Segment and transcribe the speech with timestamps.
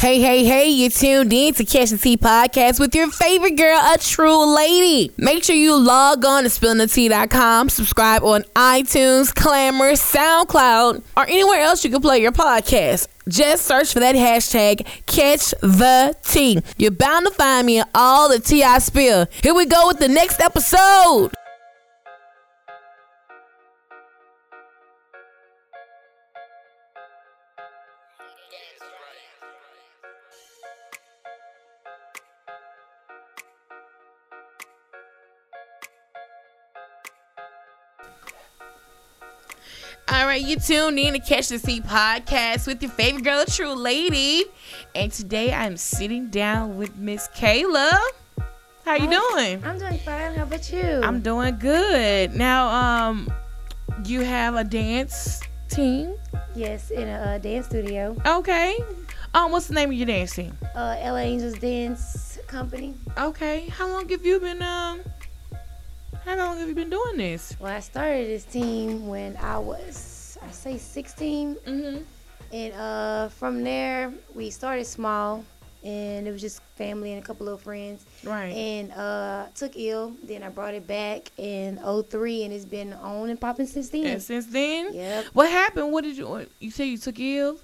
[0.00, 3.76] Hey, hey, hey, you tuned in to Catch the Tea podcast with your favorite girl,
[3.76, 5.12] a true lady.
[5.18, 11.84] Make sure you log on to spillingthetea.com, subscribe on iTunes, Clamor, SoundCloud, or anywhere else
[11.84, 13.08] you can play your podcast.
[13.28, 16.62] Just search for that hashtag, Catch the Tea.
[16.78, 19.26] You're bound to find me in all the tea I spill.
[19.42, 21.34] Here we go with the next episode.
[40.50, 44.46] You tuned in to Catch the Tea podcast with your favorite girl, True Lady.
[44.96, 47.92] And today I'm sitting down with Miss Kayla.
[48.84, 49.62] How you doing?
[49.64, 50.34] I'm doing fine.
[50.34, 51.02] How about you?
[51.04, 52.34] I'm doing good.
[52.34, 53.32] Now, um,
[54.04, 56.16] you have a dance team.
[56.56, 58.20] yes in a uh, dance studio.
[58.26, 58.76] Okay.
[59.32, 60.58] Um, what's the name of your dance team?
[60.74, 62.96] Uh, LA Angels Dance Company.
[63.16, 63.68] Okay.
[63.68, 65.00] How long have you been um?
[66.24, 67.56] How long have you been doing this?
[67.58, 70.19] Well, I started this team when I was,
[70.50, 72.02] I say, 16, Mm-hmm.
[72.52, 75.44] and uh, from there we started small,
[75.84, 78.48] and it was just family and a couple of friends, Right.
[78.52, 80.12] and uh, took ill.
[80.24, 84.06] Then I brought it back in 03, and it's been on and popping since then.
[84.06, 85.26] and since then, Yep.
[85.34, 85.92] what happened?
[85.92, 86.46] What did you?
[86.58, 87.58] You say you took ill?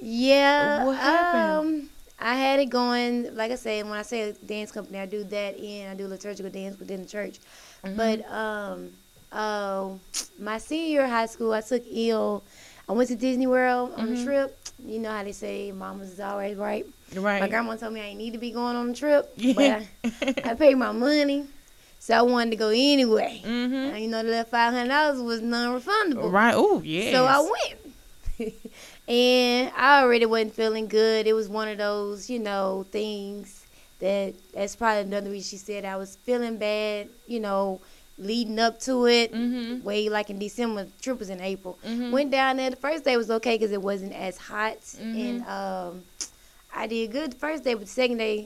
[0.00, 0.84] Yeah.
[0.86, 1.82] What happened?
[1.82, 5.06] Um, I had it going, like I said, when I say a dance company, I
[5.06, 7.38] do that and I do liturgical dance within the church.
[7.84, 7.96] Mm-hmm.
[7.96, 8.90] But um,
[9.32, 9.90] uh,
[10.38, 12.42] my senior year of high school, I took ill.
[12.88, 14.20] I went to Disney World on Mhm.
[14.22, 14.56] a trip.
[14.84, 16.86] You know how they say mamas is always right.
[17.14, 17.40] Right.
[17.40, 19.82] My grandma told me I didn't need to be going on the trip, Yeah.
[20.02, 21.46] but I, I paid my money,
[21.98, 23.42] so I wanted to go anyway.
[23.44, 23.74] mm-hmm.
[23.94, 26.32] And you know, the five hundred dollars was non-refundable.
[26.32, 26.54] Right.
[26.56, 27.12] Oh, yeah.
[27.12, 28.54] So I went.
[29.08, 31.26] and I already wasn't feeling good.
[31.26, 33.66] It was one of those, you know, things
[34.00, 37.80] that that's probably another reason she said I was feeling bad, you know,
[38.20, 39.32] leading up to it.
[39.32, 39.82] Mm-hmm.
[39.82, 41.78] Way like in December, trip was in April.
[41.86, 42.10] Mhm.
[42.12, 42.70] Went down there.
[42.70, 45.20] The first day was okay because it wasn't as hot, Mhm.
[45.28, 46.04] and um,
[46.74, 47.74] I did good the first day.
[47.74, 48.36] But the second day,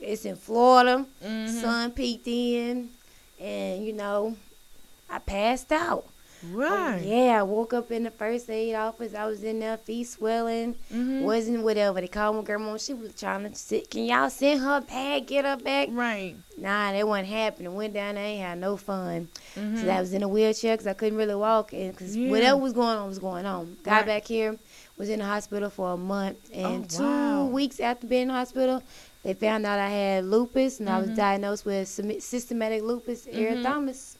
[0.00, 1.04] it's in Florida.
[1.24, 1.60] Mhm.
[1.60, 2.90] Sun peeked in,
[3.40, 4.36] and you know,
[5.10, 6.06] I passed out.
[6.42, 7.02] Right.
[7.02, 9.14] Oh, yeah, I woke up in the first aid office.
[9.14, 11.20] I was in there, feet swelling, Mhm.
[11.22, 12.00] wasn't whatever.
[12.00, 12.76] They called my grandma.
[12.78, 13.90] She was trying to sit.
[13.90, 15.26] Can y'all send her back?
[15.26, 15.88] Get her back?
[15.90, 16.36] Right.
[16.56, 17.74] Nah, that wasn't happening.
[17.74, 19.28] Went down there, ain't had no fun.
[19.56, 19.80] Mhm.
[19.80, 22.30] So I was in a wheelchair because I couldn't really walk, and because Yeah.
[22.30, 23.76] whatever was going on was going on.
[23.82, 24.06] Got Right.
[24.06, 24.56] back here,
[24.96, 27.46] was in the hospital for a month, and Oh, two wow.
[27.46, 28.82] weeks after being in the hospital,
[29.22, 31.16] they found out I had lupus, and I was Mhm.
[31.16, 34.16] diagnosed with systematic lupus erythemus.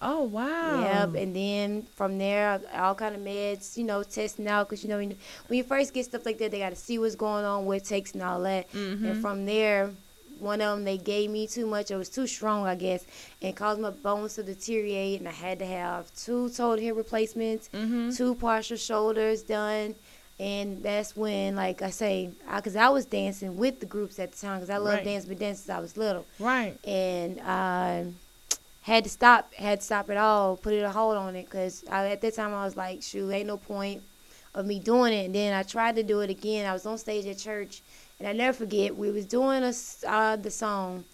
[0.00, 0.80] Oh wow.
[0.80, 4.88] Yep, and then from there, all kind of meds, you know, testing out because you
[4.88, 5.16] know when
[5.50, 7.84] you, first get stuff like that, they got to see what's going on, what it
[7.84, 8.70] takes, and all that.
[8.72, 9.04] Mhm.
[9.04, 9.90] And from there,
[10.38, 13.04] one of them they gave me too much; it was too strong, I guess,
[13.42, 17.68] and caused my bones to deteriorate, and I had to have two total hip replacements,
[17.74, 18.16] Mhm.
[18.16, 19.96] two partial shoulders done.
[20.40, 24.38] And that's when, like I say, because I, was dancing with the groups at the
[24.38, 25.04] time, because I love Right.
[25.04, 26.76] dancing with dance since I was little Right.
[26.86, 28.04] and I
[28.88, 31.84] had to stop, had to stop it all, put it a hold on it, cause
[31.90, 34.02] I, at that time I was like, shoot, ain't no point
[34.54, 35.26] of me doing it.
[35.26, 36.64] And then I tried to do it again.
[36.64, 37.82] I was on stage at church,
[38.18, 39.72] and I never forget we was doing a,
[40.06, 41.04] uh, the song,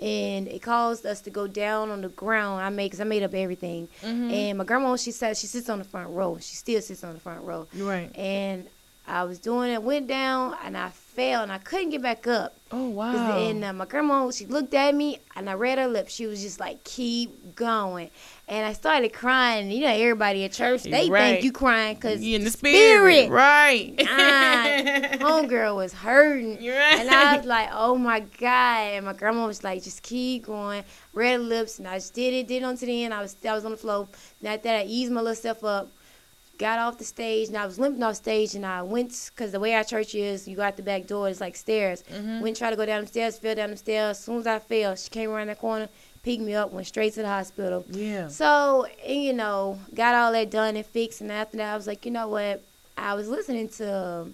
[0.00, 2.62] and it caused us to go down on the ground.
[2.62, 3.88] I made, cause I made up everything.
[4.02, 4.32] Mhm.
[4.32, 6.38] And my grandma, she said she sits on the front row.
[6.40, 7.66] She still sits on the front row.
[7.74, 8.10] Right.
[8.16, 8.68] And
[9.06, 12.56] I was doing it, went down, and I fell, and I couldn't get back up.
[12.76, 13.36] Oh wow.
[13.38, 16.12] And uh, my grandma, she looked at me and I read her lips.
[16.12, 18.10] She was just like, keep going.
[18.48, 19.70] And I started crying.
[19.70, 21.34] You know, everybody at church, they Right.
[21.34, 23.30] think you crying because you in the spirit.
[23.30, 23.94] Right.
[24.08, 24.64] Ah,
[25.20, 26.56] homegirl was hurting.
[26.56, 26.98] Right.
[26.98, 28.78] And I was like, oh my God.
[28.94, 30.82] And my grandma was like, just keep going.
[31.12, 31.78] Read her lips.
[31.78, 33.14] And I just did it, did it onto the end.
[33.14, 34.08] I was, I was on the floor.
[34.40, 35.90] And after that, I eased my little stuff up.
[36.58, 39.58] Got off the stage and I was limping off stage and I went because the
[39.60, 42.04] way our church is, you go out the back door, it's like stairs.
[42.12, 42.40] Mhm.
[42.42, 44.18] Went try to go down the stairs, fell down the stairs.
[44.18, 45.88] As soon as I fell, she came around the corner,
[46.22, 47.84] picked me up, went straight to the hospital.
[47.90, 48.28] Yeah.
[48.28, 51.20] So, and, you know, got all that done and fixed.
[51.20, 52.62] And after that, I was like, you know what?
[52.96, 54.28] I was listening to,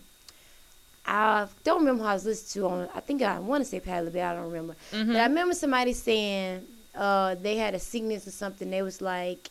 [1.07, 3.81] I don't remember who I was listening to on, I think I want to say
[3.81, 4.77] Pat LaBelle, I don't remember.
[4.93, 5.07] Mhm.
[5.09, 8.69] But I remember somebody saying uh, they had a sickness or something.
[8.69, 9.49] They was like,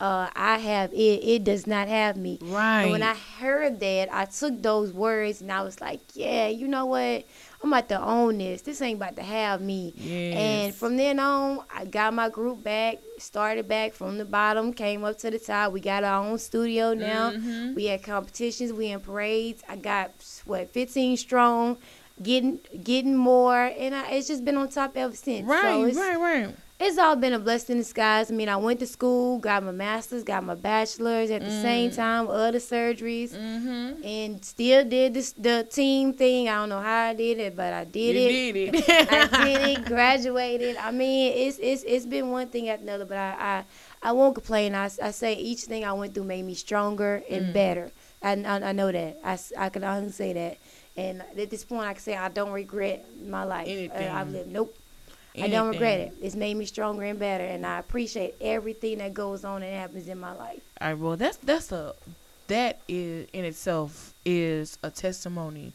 [0.00, 0.96] uh, I have it.
[0.96, 2.38] It does not have me.
[2.40, 2.82] Right.
[2.82, 6.68] And when I heard that, I took those words and I was like, yeah, you
[6.68, 7.24] know what?
[7.60, 8.62] I'm about to own this.
[8.62, 9.92] This ain't about to have me.
[9.96, 10.36] Yes.
[10.36, 15.02] And from then on, I got my group back, started back from the bottom, came
[15.02, 15.72] up to the top.
[15.72, 17.32] We got our own studio now.
[17.32, 17.74] Mhm.
[17.74, 19.64] We had competitions, we in parades.
[19.68, 20.12] I got
[20.44, 21.78] what 15 strong,
[22.22, 25.44] getting getting more, and I, it's just been on top ever since.
[25.44, 26.54] Right, so right, right.
[26.80, 28.30] It's all been a blessing in disguise.
[28.30, 31.90] I mean, I went to school, got my master's, got my bachelor's at the same
[31.90, 34.04] time, other surgeries, Mm-hmm.
[34.04, 36.48] and still did this the team thing.
[36.48, 38.52] I don't know how I did it, but I did you it.
[38.52, 39.08] did it.
[39.10, 40.76] I did it, graduated.
[40.76, 43.64] I mean, it's it's it's been one thing after another, but I
[44.02, 44.74] I, I won't complain.
[44.74, 47.52] I, I say each thing I went through made me stronger and Mm.
[47.52, 47.90] better.
[48.22, 49.18] I, I, I know that.
[49.24, 50.58] I I can honestly say that.
[50.96, 53.68] And at this point, I can say I don't regret my life.
[53.94, 54.50] Uh, I've lived.
[54.50, 54.74] Nope.
[55.42, 56.14] I don't regret it.
[56.22, 60.08] It's made me stronger and better, and I appreciate everything that goes on and happens
[60.08, 60.60] in my life.
[60.80, 61.94] All right, well, that's that's a
[62.48, 65.72] that is in itself is a testimony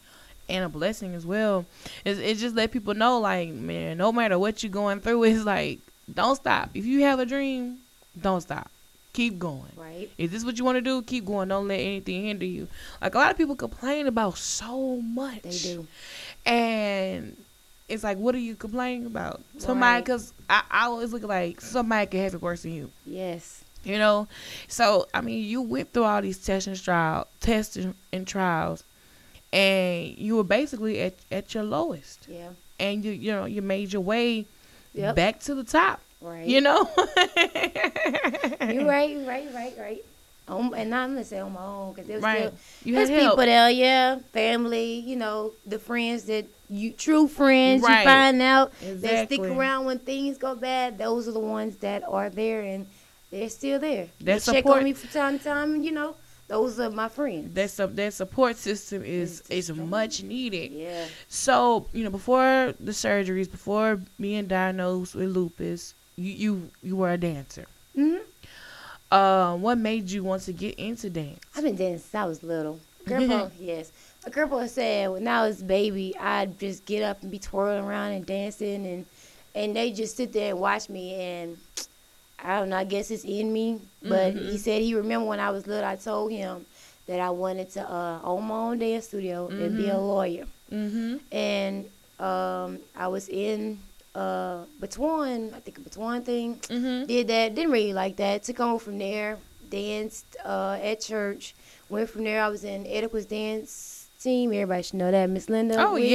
[0.49, 1.65] and a blessing as well.
[2.03, 5.45] It's, it just let people know, like, man, no matter what you're going through, it's
[5.45, 5.79] like,
[6.13, 6.69] don't stop.
[6.73, 7.77] If you have a dream,
[8.19, 8.69] don't stop.
[9.13, 9.71] Keep going.
[9.77, 10.09] Right?
[10.17, 11.47] If this is what you want to do, keep going.
[11.49, 12.67] Don't let anything hinder you.
[13.01, 15.43] Like a lot of people complain about so much.
[15.43, 15.87] They do.
[16.45, 17.37] And
[17.93, 19.41] it's like, what are you complaining about?
[19.57, 20.05] Somebody, Right.
[20.05, 22.91] because I, I always look like somebody can have it worse than you.
[23.05, 23.63] Yes.
[23.83, 24.27] You know,
[24.67, 28.83] so I mean, you went through all these tests and trials, tests and, and trials,
[29.51, 32.49] and you were basically at, at your lowest, Yeah.
[32.79, 34.45] and you you know you made your way
[34.93, 35.15] Yep.
[35.15, 35.99] back to the top.
[36.21, 36.47] Right.
[36.47, 40.05] You know, You right, you right, right, right.
[40.47, 42.37] Um, and I'm gonna say on my own because there was Right.
[42.47, 42.53] still
[42.85, 43.31] You there's had help.
[43.33, 47.99] people there, yeah, family, you know, the friends that you true friends Right.
[47.99, 50.97] you find out that stick around when things go bad.
[50.97, 52.85] Those are the ones that are there and
[53.31, 54.07] they're still there.
[54.19, 55.81] That they check support- on me from time to time.
[55.83, 56.15] You know,
[56.47, 57.53] those are my friends.
[57.55, 60.71] That su- that support system is is much needed.
[60.71, 61.05] Yeah.
[61.29, 67.11] So you know, before the surgeries, before being diagnosed with lupus, you you, you were
[67.11, 67.65] a dancer.
[67.95, 68.17] hmm
[69.11, 71.39] Uh, what made you want to get into dance?
[71.55, 72.79] I've been dancing since I was little.
[73.05, 73.91] Grandpa, yes.
[74.25, 77.83] My grandpa said when I was a baby, I'd just get up and be twirling
[77.83, 79.05] around and dancing, and
[79.55, 81.13] and they just sit there and watch me.
[81.15, 81.57] And
[82.43, 83.81] I don't know, I guess it's in me.
[84.01, 84.59] But he Mhm.
[84.59, 86.65] said he remember when I was little, I told him
[87.07, 90.07] that I wanted to uh, own my own dance studio and be a Mhm.
[90.07, 90.45] lawyer.
[90.71, 91.17] Mm-hmm.
[91.31, 93.79] And um, I was in
[94.15, 97.05] uh, baton, I think a baton thing Mm-hmm.
[97.07, 97.55] did that.
[97.55, 98.43] Didn't really like that.
[98.43, 99.37] Took on from there.
[99.69, 101.55] Danced uh, at church.
[101.89, 102.41] Went from there.
[102.43, 103.92] I was in Ediqua's dance
[104.23, 104.51] team.
[104.53, 105.29] Everybody should know that.
[105.29, 105.75] Miss Linda.
[105.79, 106.11] Oh Williams.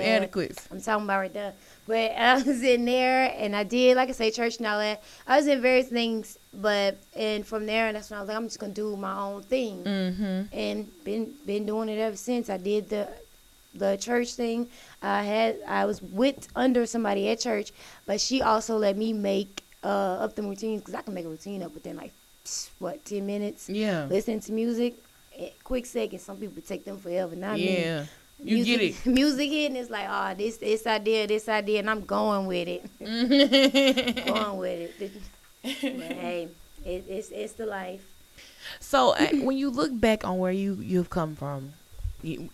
[0.00, 0.58] yeah, adequate.
[0.70, 1.52] I'm talking about right there.
[1.86, 5.02] But I was in there and I did, like I say, church and all that.
[5.26, 8.46] I was in various things, but and from there, that's when I was like, I'm
[8.46, 10.42] just gonna do my own thing, Mm-hmm.
[10.56, 12.50] and been been doing it ever since.
[12.50, 13.08] I did the
[13.74, 14.68] the church thing.
[15.02, 17.72] I had I was with under somebody at church,
[18.06, 19.88] but she also let me make uh,
[20.24, 22.12] up the routines because I can make a routine up within like
[22.78, 23.68] what ten minutes.
[23.68, 24.06] Yeah.
[24.10, 24.94] Listening to music,
[25.62, 26.18] quick second.
[26.18, 27.34] Some people take them forever.
[27.36, 27.78] Not me.
[27.78, 28.04] Yeah.
[28.44, 29.06] You music, get it.
[29.14, 32.82] Music hitting it's like, oh, this this idea, this idea, and I'm going with it.
[34.26, 35.12] going with it.
[35.62, 36.48] But hey,
[36.84, 38.02] it, it's it's the life.
[38.80, 41.74] so uh, when you look back on where you you've come from,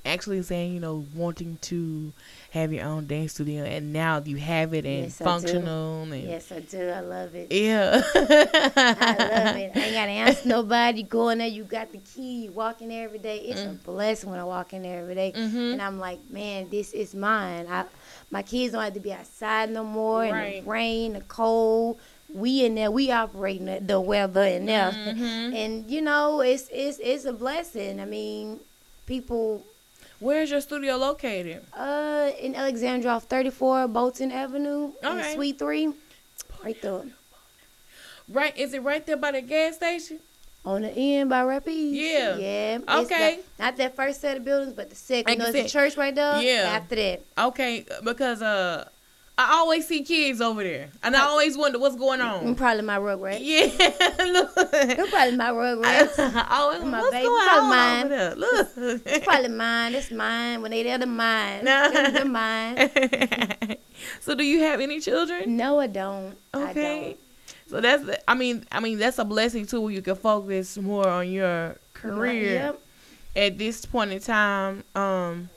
[0.04, 2.12] actually saying you know wanting to
[2.50, 6.50] have your own dance studio, and now you have it and Yes, functional and Yes,
[6.50, 6.88] I do.
[6.88, 7.52] I love it.
[7.52, 8.02] yeah.
[8.14, 9.72] I love it.
[9.74, 11.02] I ain't gotta ask nobody.
[11.02, 12.44] going there, you got the key.
[12.44, 13.38] You walk in there every day.
[13.38, 15.32] It's a blessing when I walk in there every day.
[15.36, 15.72] Mhm.
[15.74, 17.66] And I'm like, man, this is mine.
[17.68, 17.84] I,
[18.30, 20.64] my kids don't have to be outside no more in Right.
[20.64, 21.98] the rain, the cold.
[22.32, 25.54] We in there, we operating the, the weather in there, Mhm.
[25.54, 28.00] and you know, it's it's it's a blessing.
[28.00, 28.60] I mean,
[29.08, 29.64] people
[30.20, 31.64] Where's your studio located?
[31.76, 35.34] uh in Alexandria off 34 Bolton Avenue, in Okay.
[35.34, 35.92] Suite Three,
[36.64, 37.02] right there
[38.28, 38.54] Right?
[38.58, 40.18] Is it right there by the gas station?
[40.64, 41.96] on the end by Rapids.
[41.96, 42.36] Yeah.
[42.36, 42.78] yeah.
[43.00, 43.36] Okay.
[43.58, 45.38] Not, not that first set of buildings, but the second.
[45.38, 46.42] Like You know, a church right there.
[46.42, 46.76] Yeah.
[46.76, 48.86] After that, Okay, because uh,
[49.40, 52.54] I always see kids over there, and I always wonder what's going I'm on.
[52.56, 53.40] probably my rug rat.
[53.40, 53.66] Yeah,
[54.18, 54.50] look.
[54.56, 56.10] You're probably my rug rat.
[56.18, 58.04] oh, My what's baby, going probably on mine.
[58.06, 58.34] over there?
[58.34, 58.68] Look.
[59.06, 59.94] It's probably mine.
[59.94, 60.60] It's mine.
[60.60, 61.64] When they there, the mine.
[61.64, 61.88] Nah.
[61.88, 62.90] They're mine.
[64.20, 65.56] so, do you have any children?
[65.56, 66.36] No, I don't.
[66.52, 67.16] Okay.
[67.68, 69.80] So that's the- I mean I mean that's a blessing too.
[69.82, 72.80] Where you can focus more on your career Yep.
[73.36, 74.82] at this point in time.
[74.94, 75.48] Um,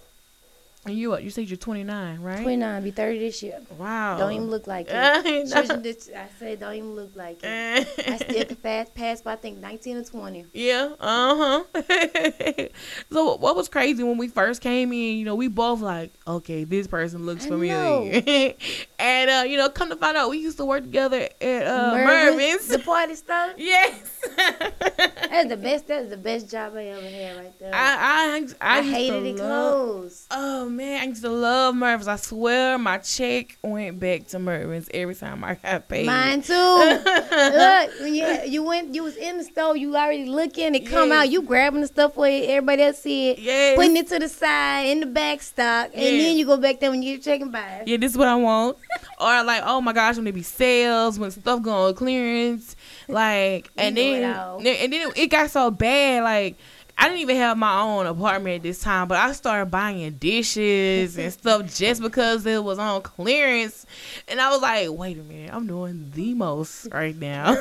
[0.84, 1.24] And you what?
[1.24, 2.42] You said you're 29, right?
[2.42, 3.60] 29, be 30 this year.
[3.78, 4.18] Wow.
[4.18, 5.50] Don't even look like I it.
[5.50, 7.88] that- I say don't even look like it.
[8.08, 10.46] I still can fast pass by I think 19 or 20.
[10.54, 11.84] Yeah, uh huh.
[13.12, 15.18] so what was crazy when we first came in?
[15.18, 18.56] You know, we both like, okay, this person looks I familiar,
[19.00, 21.92] and uh, you know, come to find out, we used to work together at uh,
[21.96, 22.68] Mervyn's, Mervyn's.
[22.68, 23.54] The party stuff.
[23.58, 25.88] yes, That's the best.
[25.88, 27.72] That's the best job I ever had right there.
[27.74, 30.28] I, I I, I, hated it love, closed.
[30.72, 32.08] Man, I used to love Mervyn's.
[32.08, 36.06] I swear, my check went back to Mervyn's every time I got paid.
[36.06, 36.54] Mine too.
[36.54, 40.76] Look, when you you went, you was in the store, you already looking.
[40.76, 41.18] It come Yes.
[41.26, 43.76] out, you grabbing the stuff where everybody else see it, Yes.
[43.76, 46.24] putting it to the side in the back stock, and Yes.
[46.24, 47.68] then you go back there when you get your check and buy.
[47.82, 47.88] it.
[47.88, 48.78] Yeah, this is what I want.
[49.20, 52.76] or like, oh my gosh, when there be sales, when stuff go on clearance,
[53.08, 56.58] like, and then and then it got so bad, like.
[57.02, 61.18] I didn't even have my own apartment at this time, but I started buying dishes
[61.18, 63.88] and stuff just because it was on clearance.
[64.28, 67.54] And I was like, wait a minute, I'm doing the most right now.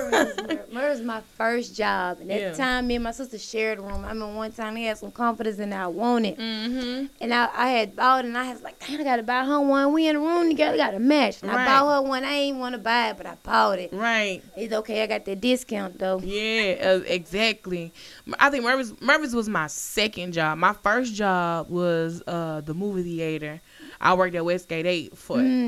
[0.71, 2.51] Murder was my first job, and at Yeah.
[2.51, 4.05] the time, me and my sister shared a room.
[4.05, 6.37] I mean, one time they had some confidence, and I wanted.
[6.37, 7.07] mm-hmm.
[7.23, 9.93] And I, I had bought and I was like, damn, I gotta buy her one.
[9.95, 11.41] We in the room together, got a match.
[11.43, 11.67] And Right.
[11.67, 12.25] I bought her one.
[12.25, 13.91] I ain't want to buy it, but I bought it.
[13.93, 14.43] Right.
[14.57, 15.03] It's okay.
[15.03, 16.21] I got that discount though.
[16.23, 17.93] Yeah, uh, exactly.
[18.39, 20.59] I think Mervis Mervis was my second job.
[20.59, 23.61] My first job was uh the movie theater.
[24.01, 25.17] I worked at Westgate Eight Mm,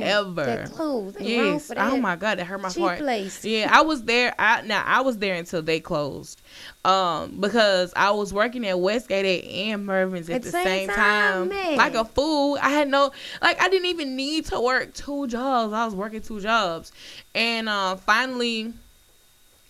[0.00, 0.44] forever.
[0.44, 1.16] That closed.
[1.20, 1.70] Ain't yes.
[1.76, 2.98] Oh my god, that hurt my Cheap heart.
[2.98, 3.44] place.
[3.44, 4.34] Yeah, I was there.
[4.38, 6.40] I now I was there until they closed,
[6.84, 11.76] um, because I was working at Westgate Eight and Mervyn's at, the same, time, man.
[11.76, 12.58] like a fool.
[12.60, 15.72] I had no like I didn't even need to work two jobs.
[15.72, 16.92] I was working two jobs,
[17.34, 18.72] and uh, finally,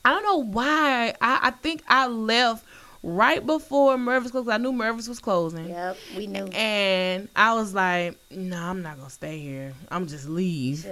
[0.05, 1.15] I don't know why.
[1.21, 2.65] I I think I left
[3.03, 4.49] right before Mervis closed.
[4.49, 5.69] I knew Mervis was closing.
[5.69, 6.47] Yep, we knew.
[6.47, 9.75] And I was like, no, I'm not gonna stay here.
[9.91, 10.87] I'm just leave.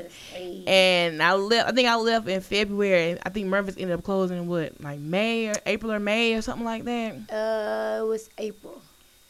[0.67, 1.69] And I left.
[1.69, 3.19] I think I left in February.
[3.25, 6.43] I think Mervis ended up closing in what, like May or April or May or
[6.43, 7.15] something like that.
[7.33, 8.81] uh, it was April.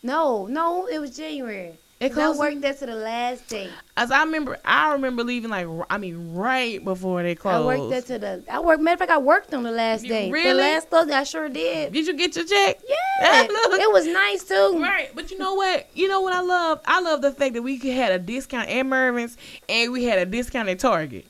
[0.03, 1.75] No, no, it was January.
[2.01, 3.69] It 'Cause I worked there to the last day.
[3.95, 7.63] As I remember, I remember leaving like I mean right before they closed.
[7.63, 8.43] I worked there to the.
[8.51, 8.81] I worked.
[8.83, 10.31] Matter of fact, I worked on the last You day.
[10.31, 11.93] The last Thursday, I sure did.
[11.93, 12.79] Did you get your check?
[12.89, 12.97] Yeah,
[13.51, 14.81] it was nice too.
[14.83, 15.89] Right, but you know what?
[15.93, 16.81] You know what I love?
[16.87, 19.37] I love the fact that we could- had a discount at Mervyn's
[19.69, 21.27] and we had a discount at Target.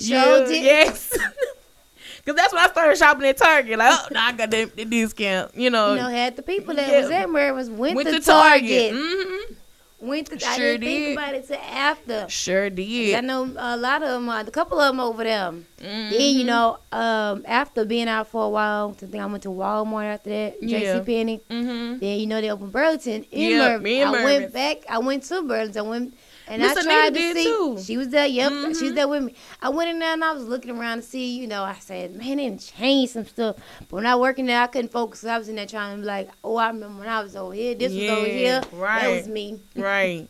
[0.00, 0.62] Sure Yeah, did.
[0.64, 1.10] Yes.
[2.26, 3.78] Cause that's when I started shopping at Target.
[3.78, 5.54] Like, oh, now I got the, the discount.
[5.54, 7.00] You know, You know, had the people that Yeah.
[7.02, 8.92] was at Mervyn's went, went to, to Target.
[8.94, 9.54] hmm
[10.00, 10.34] Went to.
[10.36, 12.26] I Sure didn't think about it till after.
[12.28, 13.16] Sure did.
[13.16, 15.50] I know a lot of them, uh, a couple of them over there.
[15.50, 16.10] Mhm.
[16.10, 19.48] Then you know, um, after being out for a while, I think I went to
[19.48, 20.78] Walmart after that, Yeah.
[20.78, 21.04] J.C.
[21.04, 21.40] Penney.
[21.50, 21.98] Mhm.
[21.98, 24.76] Then you know they opened Burlington in me and I went back.
[24.88, 25.84] I went to Burlington.
[25.86, 26.14] I went
[26.48, 27.44] and I tried to did see.
[27.44, 27.78] too.
[27.82, 28.26] She was there.
[28.26, 28.82] Yep, she Mhm.
[28.82, 29.34] was there with me.
[29.62, 31.38] I went in there and I was looking around to see.
[31.38, 33.56] You know, I said, man, they didn't change some stuff.
[33.80, 35.24] But when I working there, I couldn't focus.
[35.24, 37.52] I was in there trying to be like, oh, I remember when I was over
[37.54, 37.74] here.
[37.74, 38.60] This was over Yeah, here.
[38.60, 39.08] That right.
[39.08, 39.60] was me.
[39.76, 40.28] right.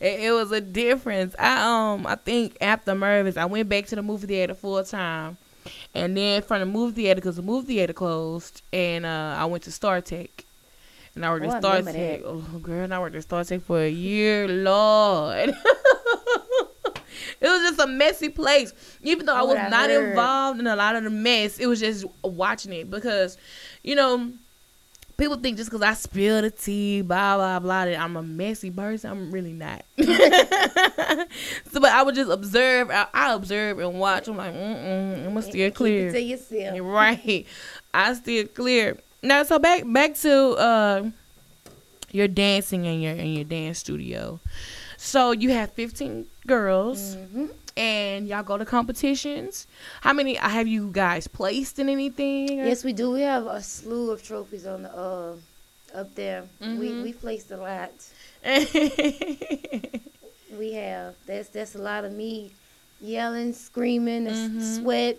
[0.00, 1.34] It, it was a difference.
[1.38, 1.62] I
[1.94, 5.38] um I think after Mervis, I went back to the movie theater full time,
[5.94, 9.64] and then from the movie theater because the movie theater closed, and uh I went
[9.64, 10.44] to Star Tech,
[11.16, 12.20] and I worked Oh, I at Star Tech.
[12.24, 15.52] Oh girl, and I worked at Star Tech for a year, Lord.
[17.38, 18.72] It was just a messy place.
[19.02, 20.08] Even though I Oh, was I not heard.
[20.10, 23.36] involved in a lot of the mess, it was just watching it because,
[23.82, 24.32] you know,
[25.18, 28.70] people think just because I spill the tea, blah blah blah, that I'm a messy
[28.70, 29.10] person.
[29.10, 29.84] I'm really not.
[29.98, 32.90] so, but I would just observe.
[32.90, 34.28] I, I observe and watch.
[34.28, 36.12] I'm like, mm mm, I'm still clear.
[36.12, 36.78] Keep it to yourself.
[36.82, 37.46] right.
[37.92, 38.96] I still clear.
[39.22, 41.10] Now, so back back to uh,
[42.12, 44.40] your dancing and your in your dance studio.
[44.96, 47.50] So you have 15 girls Mhm.
[47.76, 49.66] and y'all go to competitions.
[50.00, 52.58] How many have you guys placed in anything?
[52.58, 53.10] Yes, we do.
[53.10, 55.34] We have a slew of trophies on the uh
[55.94, 56.44] up there.
[56.60, 57.02] We Mhm.
[57.02, 57.90] we placed a lot.
[60.56, 61.14] We have.
[61.26, 62.52] That's that's a lot of me
[63.00, 64.76] yelling, screaming, Mhm.
[64.80, 65.16] sweat,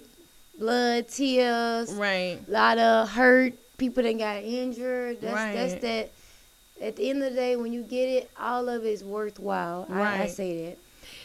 [0.57, 2.39] blood, tears, right.
[2.47, 3.53] a lot of hurt.
[3.77, 5.21] People that got injured.
[5.21, 5.53] That's Right.
[5.55, 6.09] that's that.
[6.81, 9.87] At the end of the day, when you get it, all of it is worthwhile.
[9.91, 10.77] I, I say that.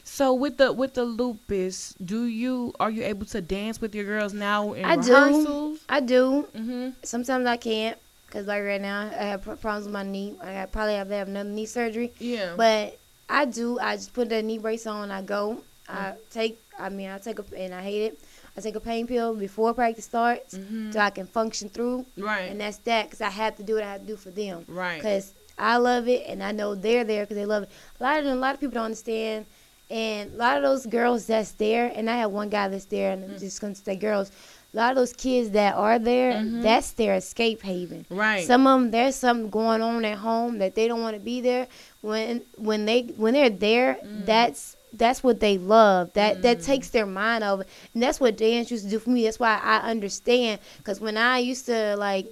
[0.05, 4.05] So with the with the lupus, do you are you able to dance with your
[4.05, 5.13] girls now in I do.
[5.13, 5.79] rehearsals?
[5.89, 6.47] I do.
[6.57, 6.91] Mm-hmm.
[7.03, 7.99] Sometimes I can't,
[8.31, 10.35] cause like right now I have problems with my knee.
[10.43, 12.13] I got- probably have to have another knee surgery.
[12.19, 12.55] Yeah.
[12.57, 13.79] But I do.
[13.79, 15.11] I just put that knee brace on.
[15.11, 15.63] I go.
[15.89, 15.95] Mm.
[15.95, 16.59] I take.
[16.79, 18.21] I mean, I take a and I hate it.
[18.57, 20.93] I take a pain pill before practice starts, Mhm.
[20.93, 22.05] so I can function through.
[22.19, 22.51] Right.
[22.51, 24.65] And that's that, cause I have to do what I have to do for them.
[24.69, 25.01] Right.
[25.01, 27.71] Cause I love it, and I know they're there because they love it.
[28.01, 29.47] A lot of them, a lot of people don't understand,
[29.91, 33.13] and a lot of those girls that's there, and I have one guy that's there,
[33.13, 34.31] and I'm just gonna say girls.
[34.75, 36.63] A lot of those kids that are there, Mhm.
[36.63, 38.07] that's their escape haven.
[38.09, 38.47] Right.
[38.47, 41.43] Some of them, there's something going on at home that they don't want to be
[41.43, 41.69] there.
[42.01, 44.25] When when they when they're there, Mm.
[44.25, 46.13] that's that's what they love.
[46.15, 46.65] That that Mm.
[46.67, 49.25] takes their mind over, and that's what dance used to do for me.
[49.25, 50.61] That's why I understand.
[50.85, 52.27] Cause when I used to like,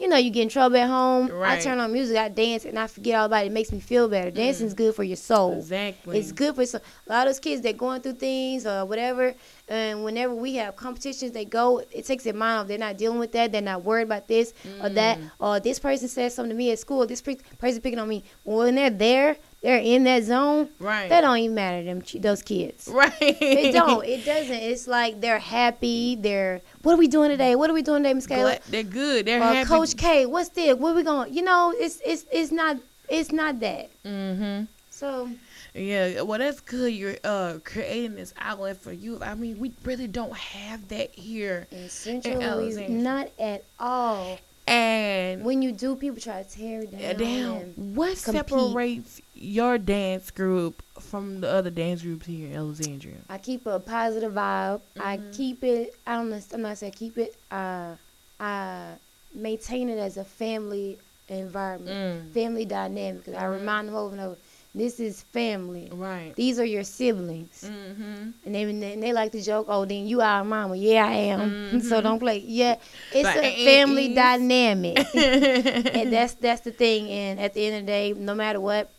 [0.00, 1.28] you know, you get in trouble at home.
[1.28, 1.58] Right.
[1.58, 3.48] I turn on music, I dance, and I forget all about it.
[3.48, 4.32] It makes me feel better.
[4.32, 5.58] Dancing's good for your soul.
[5.58, 6.18] exactly.
[6.18, 9.34] It's good for some, a lot of those kids that going through things or whatever.
[9.68, 11.82] And whenever we have competitions, they go.
[11.92, 12.66] It takes their mind off.
[12.68, 13.52] They're not dealing with that.
[13.52, 14.52] They're not worried about this
[14.82, 15.18] or that.
[15.18, 15.30] Mm.
[15.38, 17.06] Or this person said something to me at school.
[17.06, 18.24] This pe- person picking on me.
[18.44, 20.68] When they're there, they're in that zone.
[20.80, 21.08] Right.
[21.08, 22.88] That don't even matter to them those kids.
[22.92, 23.12] Right.
[23.20, 24.04] It don't.
[24.04, 24.52] It doesn't.
[24.54, 26.16] It's like they're happy.
[26.16, 27.54] They're what are we doing today?
[27.56, 28.62] What are we doing today, Miss Kayla?
[28.64, 29.26] They're good.
[29.26, 29.68] They're Or happy.
[29.68, 30.76] Coach K, what's this?
[30.76, 31.32] What we going?
[31.32, 32.76] You know, it's it's it's not
[33.08, 33.90] it's not that.
[34.04, 34.64] Mm-hmm.
[34.90, 35.30] So
[35.74, 36.92] Yeah, well, that's good.
[36.92, 39.22] You're uh creating this outlet for youth.
[39.22, 42.98] I mean, we really don't have that here, essentially, Alexandria.
[43.02, 44.38] not at all.
[44.66, 47.16] and When you do, people try to tear it uh, down.
[47.18, 48.48] damn, and- what compete.
[48.48, 53.16] separates your dance group from the other dance groups here in Alexandria?
[53.28, 54.80] I keep a positive vibe.
[55.00, 55.36] I Mhm.
[55.36, 55.94] keep it.
[56.06, 56.32] I don't.
[56.54, 57.34] I'm not saying keep it.
[57.50, 57.96] Uh,
[58.40, 58.94] I
[59.34, 61.96] maintain it as a family environment,
[62.28, 62.32] Mm.
[62.32, 63.24] family dynamic.
[63.24, 64.36] 'Cause I remind them over and over,
[64.74, 65.88] this is family.
[65.92, 66.32] Right.
[66.36, 67.64] These are your siblings.
[67.64, 68.30] Mm-hmm.
[68.44, 70.76] And they, and they like to joke, oh, then you our mama.
[70.76, 71.80] Yeah, I am.
[71.82, 72.02] So Mhm.
[72.02, 72.38] don't play.
[72.46, 72.76] Yeah,
[73.12, 74.98] it's Like, a family dynamic.
[75.14, 77.08] and that's that's the thing.
[77.10, 78.90] And at the end of the day, no matter what,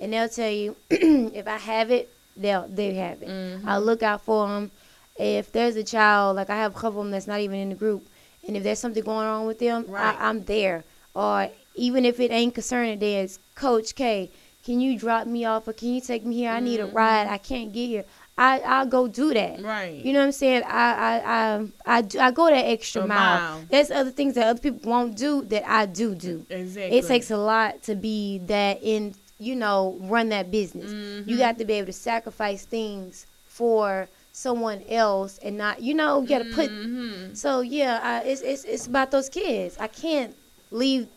[0.00, 3.28] and they'll tell you if I have it, they'll they have it.
[3.28, 3.62] Mhm.
[3.66, 4.70] I'll look out for them.
[5.18, 7.70] If there's a child, like I have a couple of them that's not even in
[7.70, 8.06] the group,
[8.46, 10.14] and if there's something going on with them, Right.
[10.18, 10.84] I, I'm there.
[11.14, 14.30] Or even if it ain't concerning theirs, Coach K,
[14.64, 16.50] can you drop me off or can you take me here?
[16.50, 16.94] I need a Mhm.
[16.94, 17.26] ride.
[17.28, 18.04] I can't get here.
[18.36, 19.62] I I'll go do that.
[19.62, 19.94] Right.
[20.04, 20.62] You know what I'm saying?
[20.64, 21.14] I I
[21.56, 23.38] I I, do, I go that extra A mile.
[23.38, 23.64] mile.
[23.70, 26.44] There's other things that other people won't do that I do do.
[26.50, 26.98] exactly.
[26.98, 30.90] It takes a lot to be that in you know run that business.
[30.92, 31.38] You Mhm.
[31.38, 36.28] got to be able to sacrifice things for someone else and not you know you
[36.28, 36.70] got to put.
[36.70, 37.36] Mhm.
[37.36, 39.76] So yeah, I, it's it's it's about those kids.
[39.78, 40.34] I can't
[40.70, 41.08] leave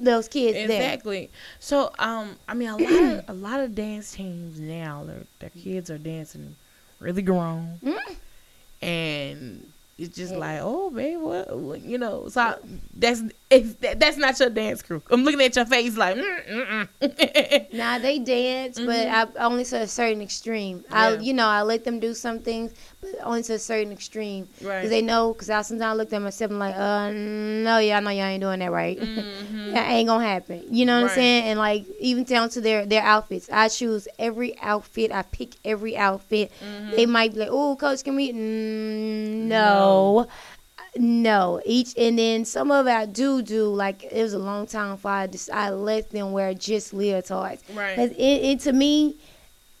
[0.00, 0.82] those kids there.
[0.82, 1.30] Exactly.
[1.60, 5.50] So, um, I mean, a lot of a lot of dance teams now, their their
[5.50, 6.56] kids are dancing
[7.00, 8.16] really grown, Mm.
[8.82, 10.38] and it's just Yeah.
[10.38, 12.28] like, oh, babe, what, what- you know?
[12.28, 12.54] So I,
[12.96, 15.02] that's that, that's not your dance crew.
[15.10, 17.72] I'm looking at your face like, mm, mm, mm.
[17.72, 19.36] Nah, they dance, but Mhm.
[19.38, 20.84] I only to a certain extreme.
[20.90, 24.48] I, you know, I let them do some things, but only to a certain extreme.
[24.62, 24.82] right.
[24.82, 28.00] Cause they know, cause I sometimes look at myself and like, uh, no, yeah, I
[28.00, 28.98] know y'all ain't doing that right.
[29.58, 29.72] Mhm.
[29.74, 30.62] that ain't gonna happen.
[30.70, 31.10] You know what Right.
[31.12, 31.44] I'm saying?
[31.44, 35.10] And like even down to their their outfits, I choose every outfit.
[35.12, 36.50] I pick every outfit.
[36.62, 36.96] Mhm.
[36.96, 38.32] They might be like, oh, coach, can we?
[38.32, 39.58] Mm, no.
[39.58, 40.26] No,
[40.96, 44.94] each and then some of it I do do like it was a long time
[44.96, 47.60] before I just I let them wear just leotards.
[47.74, 47.96] Right.
[47.96, 49.16] Cause it, it to me,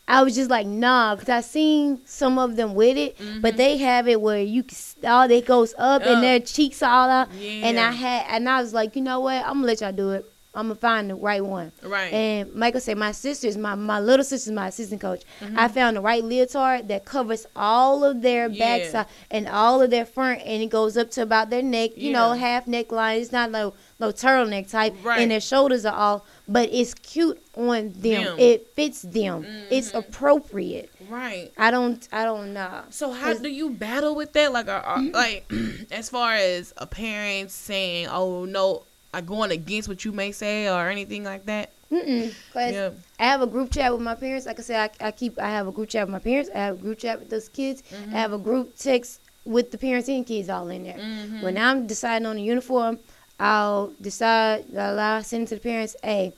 [0.06, 3.56] I was just like nah, cause I seen some of them with it, but Mhm.
[3.56, 6.06] they have it where you can all it goes up Up.
[6.08, 7.66] and their cheeks all out, yeah.
[7.66, 10.10] and I had and I was like, you know what, I'm gonna let y'all do
[10.12, 10.24] it.
[10.54, 11.70] I'm gonna find the right one.
[11.82, 12.12] right.
[12.12, 15.22] And Michael said, my sister's my my little sister's my assistant coach.
[15.40, 15.56] Mhm.
[15.58, 18.78] I found the right leotard that covers all of their Yeah.
[18.78, 21.90] backside and all of their front, and it goes up to about their neck.
[21.96, 23.20] You know, half neckline.
[23.20, 25.20] It's not no no turtleneck type, Right.
[25.20, 28.24] and their shoulders are all, but it's cute on them.
[28.24, 28.38] Them.
[28.38, 29.44] It fits them.
[29.70, 29.98] It's Mhm.
[29.98, 30.90] appropriate.
[31.10, 31.52] right.
[31.56, 32.82] I don't I don't know.
[32.90, 34.52] So how do you battle with that?
[34.52, 35.50] Like, are, are- like
[35.90, 38.84] as far as a parent saying, "Oh no,"
[39.24, 41.70] going against what you may say or anything like that?
[41.90, 42.32] Mm-mm.
[42.52, 42.90] 'Cause Yeah.
[43.18, 44.46] I have a group chat with my parents.
[44.46, 46.50] Like I said, I, I keep I have a group chat with my parents.
[46.54, 47.82] I have a group chat with those kids.
[47.90, 48.14] Mhm.
[48.14, 50.98] I have a group text with the parents and kids all in there.
[50.98, 51.42] Mhm.
[51.42, 52.98] When I'm deciding on a uniform,
[53.40, 54.66] I'll decide.
[54.76, 55.96] I'll send it to the parents.
[56.02, 56.34] Hey,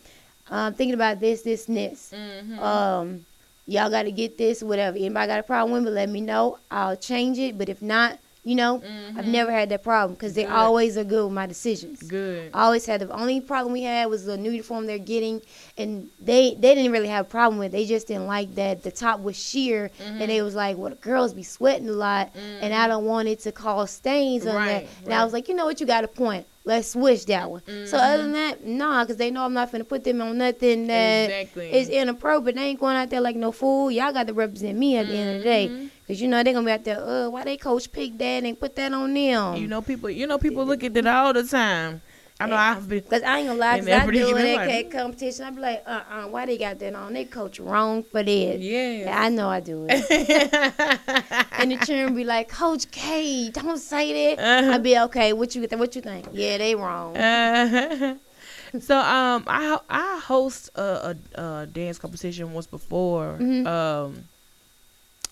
[0.49, 2.13] I'm thinking about this, this, and this.
[2.15, 2.59] Mhm.
[2.61, 3.27] Um,
[3.67, 4.97] y'all got to get this, whatever.
[4.97, 5.97] Anybody got a problem with it?
[5.97, 6.59] Let me know.
[6.71, 7.59] I'll change it.
[7.59, 8.83] But if not, you know,
[9.17, 9.29] I've Mhm.
[9.29, 12.03] never had that problem because they always are good with my decisions.
[12.03, 12.51] good.
[12.55, 15.43] I always had the only problem we had was the new uniform they're getting,
[15.77, 17.69] and they they didn't really have a problem with.
[17.69, 17.73] it.
[17.73, 20.21] They just didn't like that the top was sheer, Mhm.
[20.21, 23.29] and they was like, "Well, the girls be sweating a lot, and I don't want
[23.29, 25.81] it to cause stains on Right, that." And I was like, "You know what?
[25.81, 26.47] You got a point.
[26.65, 29.85] Let's switch that one." So other than that, nah, because they know I'm not gonna
[29.85, 31.73] put them on nothing that exactly.
[31.73, 32.57] is inappropriate.
[32.57, 33.91] They ain't going out there like no fool.
[33.91, 36.53] Y'all got to represent me at the end of the day, Because you know they're
[36.53, 36.99] gonna be out there.
[36.99, 39.55] Uh, why they coach pick that and put that on them?
[39.55, 40.11] You know, people.
[40.11, 42.03] You know, people look at that all the time.
[42.41, 43.03] I know I've been.
[43.03, 45.45] Cause I ain't gonna lie, cause I do it at cat competition.
[45.45, 47.13] I be like, uh, uh why they got that on?
[47.13, 48.59] They coach wrong for that.
[48.59, 49.23] Yeah.
[49.23, 50.11] I know I do it.
[51.53, 54.43] and the children be like, Coach K, don't say that.
[54.43, 54.73] Uh-huh.
[54.73, 55.33] I be okay.
[55.33, 56.27] What you what you think?
[56.33, 57.17] Yeah, they wrong.
[57.17, 58.17] Uh,
[58.81, 63.39] so um, I I host a, a, a dance competition once before.
[63.39, 63.65] Mhm.
[63.65, 64.25] Um,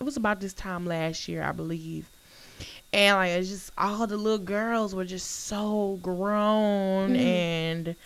[0.01, 2.09] it was about this time last year, I believe.
[2.93, 7.19] And like it's just all the little girls were just so grown Mhm.
[7.19, 7.97] and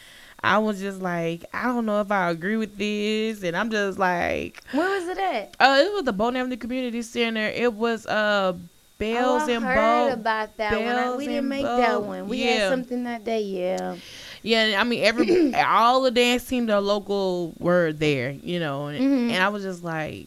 [0.45, 3.99] I was just like, I don't know if I agree with this and I'm just
[3.99, 5.55] like Where was it at?
[5.61, 7.47] uh it was the Bolton Avenue Community Center.
[7.47, 8.55] It was uh
[8.99, 10.87] Bells oh, I and heard Bow about that one.
[10.97, 11.77] I- We didn't make Bow.
[11.77, 12.29] that one.
[12.29, 12.51] We Yeah.
[12.53, 13.41] had something that day.
[13.43, 13.97] Yeah.
[14.43, 18.99] Yeah, I mean every all the dance team, the local were there, you know, and,
[19.01, 19.31] Mhm.
[19.35, 20.27] and I was just like,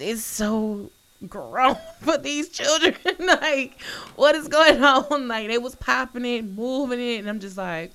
[0.00, 0.90] it's so
[1.28, 2.94] grown for these children.
[3.20, 3.80] like,
[4.16, 5.28] what is going on?
[5.28, 7.92] Like they was popping it, moving it, and I'm just like,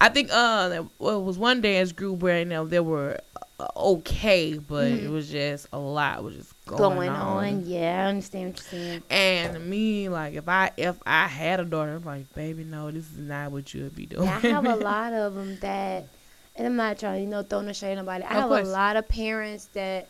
[0.00, 3.20] I think uh, there- it was one dance group where you know they were
[3.60, 5.10] uh, okay, but it Mhm.
[5.12, 7.66] was just a lot was just going, Going on.
[7.66, 9.02] Yeah, I understand what you're saying.
[9.10, 13.04] And me, like, if I if I had a daughter, I'm like, baby, no, this
[13.12, 14.24] is not what you would be doing.
[14.24, 16.06] Yeah, I have a lot of them that,
[16.56, 18.24] and I'm not trying you know, throw no shade on nobody.
[18.24, 18.66] I Of have course.
[18.68, 20.08] a lot of parents that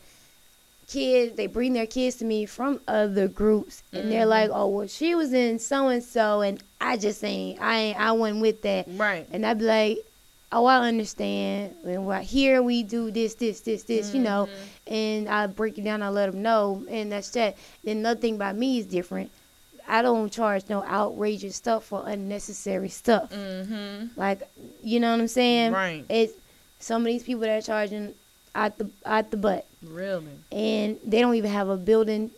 [0.87, 4.29] kids they bring their kids to me from other groups, and they're Mhm.
[4.29, 7.99] like, "Oh, well, she was in so and so, and I just ain't, I ain't,
[7.99, 9.27] I wasn't with that," right.
[9.31, 9.97] and I'd be like.
[10.51, 11.75] Oh, I understand.
[11.85, 14.47] And right here we do this, this, this, this, you know,
[14.87, 14.93] Mhm.
[14.93, 16.01] and I break it down.
[16.01, 17.57] I let them know, and that's that.
[17.83, 19.31] Then nothing about me is different.
[19.85, 23.31] I don't charge no outrageous stuff for unnecessary stuff.
[23.33, 24.17] Mm-hmm.
[24.19, 24.43] Like,
[24.81, 25.73] you know what I'm saying?
[25.73, 26.05] Right.
[26.07, 26.33] It's
[26.79, 28.13] some of these people that are charging
[28.55, 30.27] out the out the butt, Really.
[30.51, 32.31] and they don't even have a building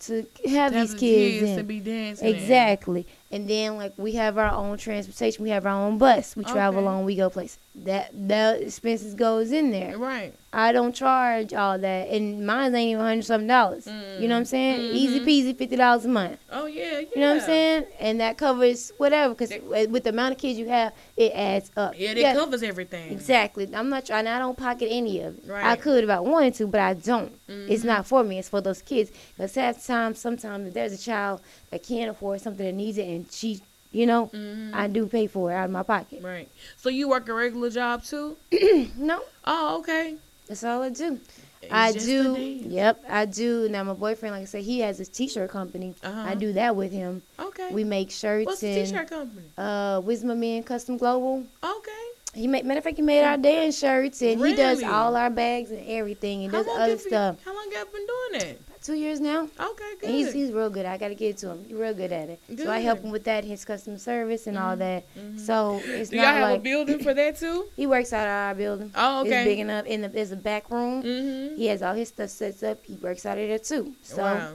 [0.00, 1.66] to have To these the kids, to in.
[1.66, 2.26] be dancing.
[2.28, 3.06] in.
[3.32, 6.36] And then like we have our own transportation, we have our own bus.
[6.36, 6.88] We travel Okay.
[6.88, 7.58] on, we go places.
[7.74, 9.96] That that expenses goes in there.
[9.96, 10.34] Right.
[10.52, 13.86] I don't charge all that, and mine ain't even hundred something dollars.
[13.86, 14.94] You know what I'm saying?
[14.94, 15.24] Easy Mhm.
[15.26, 16.38] peasy, fifty dollars a month.
[16.52, 16.82] Oh yeah.
[16.82, 17.00] Yeah.
[17.14, 17.84] You know what I'm saying?
[17.98, 19.50] And that covers whatever, because
[19.88, 21.94] with the amount of kids you have, it adds up.
[21.98, 23.10] Yeah, that covers everything.
[23.12, 23.66] Exactly.
[23.74, 24.26] I'm not trying.
[24.26, 25.44] I don't pocket any of it.
[25.46, 25.64] Right.
[25.64, 27.32] I could if I wanted to, but I don't.
[27.48, 27.86] It's Mhm.
[27.86, 28.38] not for me.
[28.38, 29.10] It's for those kids.
[29.34, 31.40] Because half the time, sometimes if there's a child
[31.70, 33.60] that can't afford something that needs it, and she,
[33.92, 34.70] you know, Mhm.
[34.74, 36.20] I do pay for it out of my pocket.
[36.22, 36.48] Right.
[36.78, 38.36] So you work a regular job too?
[38.96, 40.16] No, Oh, okay.
[40.48, 41.20] that's all I do.
[41.62, 42.34] It's I do.
[42.36, 43.68] Yep, I do.
[43.68, 45.94] Now my boyfriend, like I said, he has his t-shirt company.
[46.02, 46.24] Uh-huh.
[46.26, 47.22] I do that with him.
[47.38, 47.68] Okay.
[47.70, 49.46] We make shirts What's the and t-shirt company?
[49.56, 51.44] uh, Wisma Men Custom Global.
[51.62, 51.90] Okay.
[52.34, 55.30] He made matter of fact, he made our dance shirts and he does all our
[55.30, 57.36] bags and everything and How does other you- stuff.
[57.44, 58.71] How long have you been doing that?
[58.82, 59.42] Two years now.
[59.44, 60.08] Okay, good.
[60.08, 60.84] And he's he's real good.
[60.86, 61.64] I gotta give it to him.
[61.64, 62.40] He's real good at it.
[62.48, 62.60] Good.
[62.66, 64.78] So I help him with that, his customer service and all Mhm.
[64.78, 65.04] that.
[65.16, 65.38] Mhm.
[65.40, 67.68] So it's Do y'all not have a building for that too?
[67.76, 68.90] he works out of our building.
[68.96, 69.42] Oh, okay.
[69.42, 69.86] It's big enough.
[69.86, 71.02] In the there's a back room.
[71.04, 71.56] Mm-hmm.
[71.56, 72.84] He has all his stuff sets up.
[72.84, 73.94] He works out of there too.
[74.02, 74.52] So wow.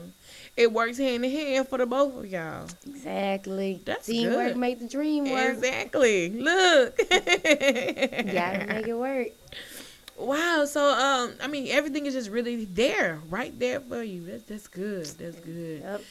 [0.58, 2.66] It works hand in hand for the both of y'all.
[2.86, 3.80] exactly.
[3.84, 4.56] That's Teamwork good.
[4.56, 5.54] make the dream work.
[5.54, 6.30] Exactly.
[6.30, 6.98] Look.
[7.10, 9.28] Gotta make it work.
[10.18, 10.64] Wow.
[10.66, 14.22] So um, I mean, everything is just really there, right there for you.
[14.26, 15.06] That's that's good.
[15.06, 15.80] That's good.
[15.80, 16.02] Yep.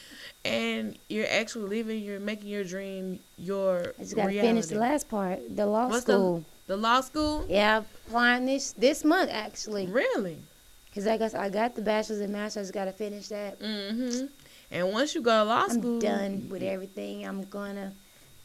[0.44, 2.02] And you're actually living.
[2.02, 4.48] You're making your dream your I just gotta reality.
[4.48, 5.40] finish the last part.
[5.54, 6.44] The law What's school.
[6.66, 7.44] The law school.
[7.48, 9.86] Yeah, applying this this month actually.
[9.86, 10.38] Really.
[10.94, 12.56] Cause I guess I got the bachelor's and master's.
[12.58, 13.60] I just gotta finish that.
[13.60, 14.26] Mm-hmm.
[14.70, 17.26] And once you go to law I'm school, done with everything.
[17.26, 17.92] I'm gonna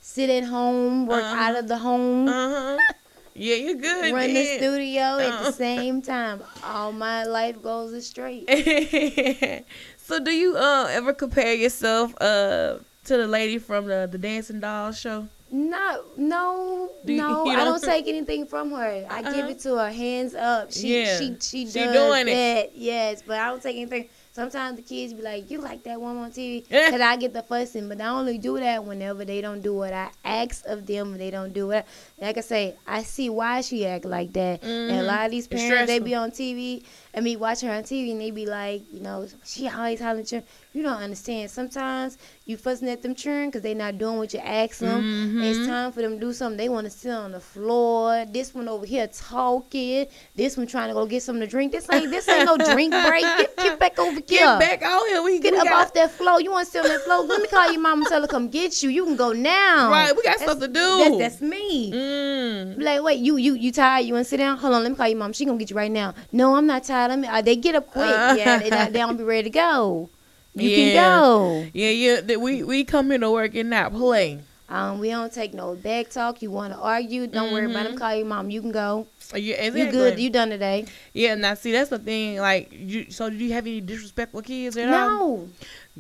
[0.02, 1.36] sit at home, work Uh-huh.
[1.42, 2.78] out of the home, Uh huh.
[3.36, 4.14] yeah, you're good.
[4.14, 5.44] run the studio at Uh-huh.
[5.46, 6.42] the same time.
[6.64, 8.48] All my life goes straight.
[9.98, 14.60] so do you uh ever compare yourself uh to the lady from the the dancing
[14.60, 15.28] doll show?
[15.52, 17.46] No, no, Do you- no.
[17.50, 19.06] you I don't- don't take anything from her.
[19.10, 19.48] I give Uh-huh.
[19.50, 20.72] it to her, hands up.
[20.74, 21.20] She, Yeah.
[21.20, 22.72] she, she, She does doing it.
[22.74, 24.10] Yes, but I don't take anything.
[24.34, 27.44] Sometimes the kids be like, "You like that one on TV?" Cause I get the
[27.44, 31.12] fussing, but I only do that whenever they don't do what I ask of them.
[31.14, 31.86] and They don't do it.
[32.20, 34.64] Like I say, I see why she act like that.
[34.64, 35.06] And a Mhm.
[35.06, 38.20] lot of these parents, they be on TV and me watch her on TV, and
[38.20, 40.44] they be like, you know, she always hollering at you.
[40.82, 41.52] Don't understand.
[41.52, 42.18] Sometimes
[42.48, 45.04] you fussing at them children because they not doing what you ask them.
[45.04, 45.44] Mhm.
[45.44, 46.58] It's time for them to do something.
[46.58, 48.26] They want to sit on the floor.
[48.26, 50.08] This one over here talking.
[50.36, 51.72] This one trying to go get something to drink.
[51.72, 53.22] This ain't this ain't no drink break.
[53.38, 55.22] Get, get back over Get back out here.
[55.24, 56.42] We, Get we up got, off that floor.
[56.42, 57.24] You want to sit on that floor?
[57.24, 58.90] Let me call your mom and tell her come get you.
[58.90, 59.90] You can go now.
[59.92, 61.18] Right, we got That's- stuff to do.
[61.18, 61.92] That's, that's me.
[61.92, 62.82] Mm.
[62.82, 64.06] Like, wait, you you you tired?
[64.06, 64.58] You want to sit down?
[64.58, 65.34] Hold on, let me call your mom.
[65.34, 66.14] She gonna get you right now.
[66.32, 67.10] No, I'm not tired.
[67.10, 67.28] Let me.
[67.28, 68.06] Uh, they get up quick.
[68.06, 68.36] Uh.
[68.38, 70.10] yeah, they, they don't be ready to go.
[70.56, 70.76] You Yeah.
[70.76, 71.66] can go.
[71.74, 72.22] Yeah, yeah.
[72.22, 74.40] that We we come here to work and not play.
[74.70, 76.42] Um, we don't take no back talk.
[76.42, 77.28] You want to argue?
[77.28, 77.96] Don't worry about them.
[77.96, 78.00] Mhm.
[78.00, 78.50] Call your mom.
[78.50, 79.06] You can go.
[79.36, 80.20] Yeah, You good?
[80.20, 80.86] You done today?
[81.14, 82.38] Yeah, now see that's the thing.
[82.38, 85.10] Like, you, so do you have any disrespectful kids at all?
[85.38, 85.50] No.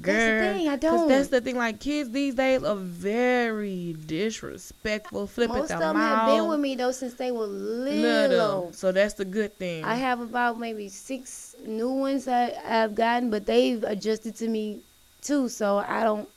[0.02, 1.08] Girl, That's the thing, I don't.
[1.08, 1.56] that's the thing.
[1.56, 6.76] Like kids these days are very disrespectful, flipping Most of them have been with me
[6.76, 8.02] though since they were little.
[8.02, 8.74] little.
[8.74, 9.84] So that's the good thing.
[9.84, 14.80] I have about maybe six new ones that I've gotten, but they've adjusted to me
[15.22, 16.28] too, so I don't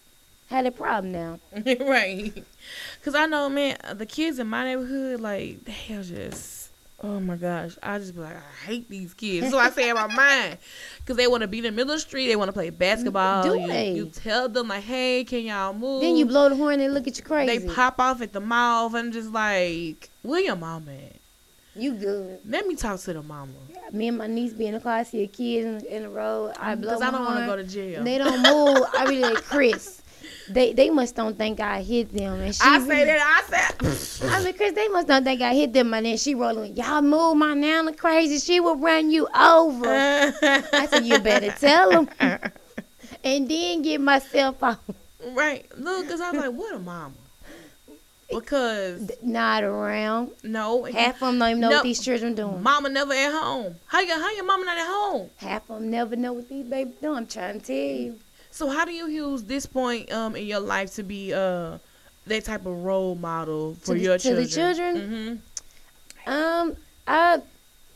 [0.51, 1.39] have a problem now.
[1.81, 2.45] right.
[3.03, 6.56] Cause I know, man, the kids in my neighborhood, like they are just.
[7.03, 9.51] Oh my gosh, I just be like, I hate these kids.
[9.51, 10.57] So I say in my mind,
[11.07, 12.71] cause they want to be in the middle of the street, they want to play
[12.71, 13.43] basketball.
[13.43, 13.93] Do you, they?
[13.93, 16.01] you tell them like, hey, can y'all move?
[16.01, 17.59] Then you blow the horn they look at you crazy.
[17.59, 21.17] They pop off at the mouth and just like, where your mama at?
[21.75, 22.41] You good.
[22.47, 23.53] Let me talk to the mama.
[23.93, 26.09] Me and my niece be in the car, I see a kid in, in the
[26.09, 26.55] road.
[26.59, 28.03] I blow Because I don't want to go to jail.
[28.03, 28.87] They don't move.
[28.97, 29.96] I be like, Chris,
[30.49, 32.41] they they must don't think I hit them.
[32.41, 33.21] And she I say that.
[33.21, 34.31] I said.
[34.31, 35.93] I said, Chris, they must don't think I hit them.
[35.95, 38.39] And then she rolling, y'all move my nana crazy.
[38.39, 39.89] She will run you over.
[39.89, 42.09] I said, you better tell them.
[43.25, 44.79] And then get myself off.
[45.33, 45.67] right.
[45.77, 47.13] Look, because I was like, what a mama.
[48.33, 50.31] Because, Not around.
[50.45, 50.85] no.
[50.85, 51.77] Half of them don't even know No.
[51.77, 52.63] what these children doing.
[52.63, 53.77] Mama never at home.
[53.87, 55.31] How your, how your mama not at home?
[55.37, 57.17] Half of them never know what these babies doing.
[57.17, 58.19] I'm trying to tell you.
[58.57, 61.77] So how do you use this point um in your life to be uh
[62.27, 64.95] that type of role model for the- your to the children?
[64.97, 65.41] children?
[66.27, 67.43] hmm Um, I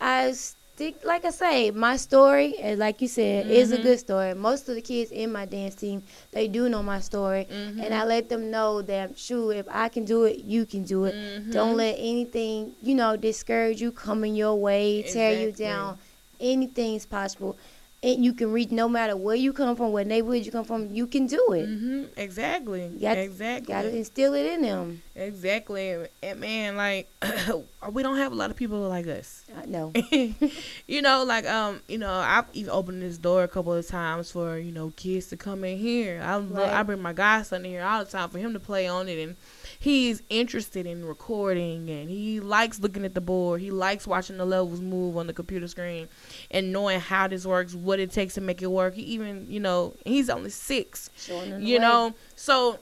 [0.01, 3.83] I stick like I say, my story, and like you said, is a Mhm.
[3.83, 4.35] good story.
[4.35, 7.81] Most of the kids in my dance team, they do know my story, Mm-hmm.
[7.83, 11.07] and I let them know that sure, if I can do it, you can do
[11.07, 11.15] it.
[11.15, 11.51] Mm-hmm.
[11.53, 15.99] Don't let anything, you know, discourage you, coming your way, tear you down.
[16.39, 17.57] Anything's possible.
[18.03, 20.91] And you can reach no matter where you come from, what neighborhood you come from,
[20.95, 21.67] you can do it.
[21.67, 22.87] hmm Exactly.
[22.87, 23.75] You got- exactly.
[23.75, 25.03] Gotta instill it in them.
[25.15, 26.07] Exactly.
[26.23, 27.11] And man, like
[27.93, 29.45] we don't have a lot of people like us.
[29.55, 29.93] I know.
[30.87, 34.31] you know, like um, you know, I've even opened this door a couple of times
[34.31, 36.23] for you know kids to come in here.
[36.25, 36.73] I Right.
[36.73, 39.19] I bring my godson in here all the time for him to play on it,
[39.19, 39.37] and
[39.81, 43.61] he's interested in recording, and he likes looking at the board.
[43.61, 46.07] He likes watching the levels move on the computer screen,
[46.53, 48.95] and knowing how this works, what it takes to make it work.
[48.95, 51.79] He even, you know, he's only six you way.
[51.81, 52.79] know so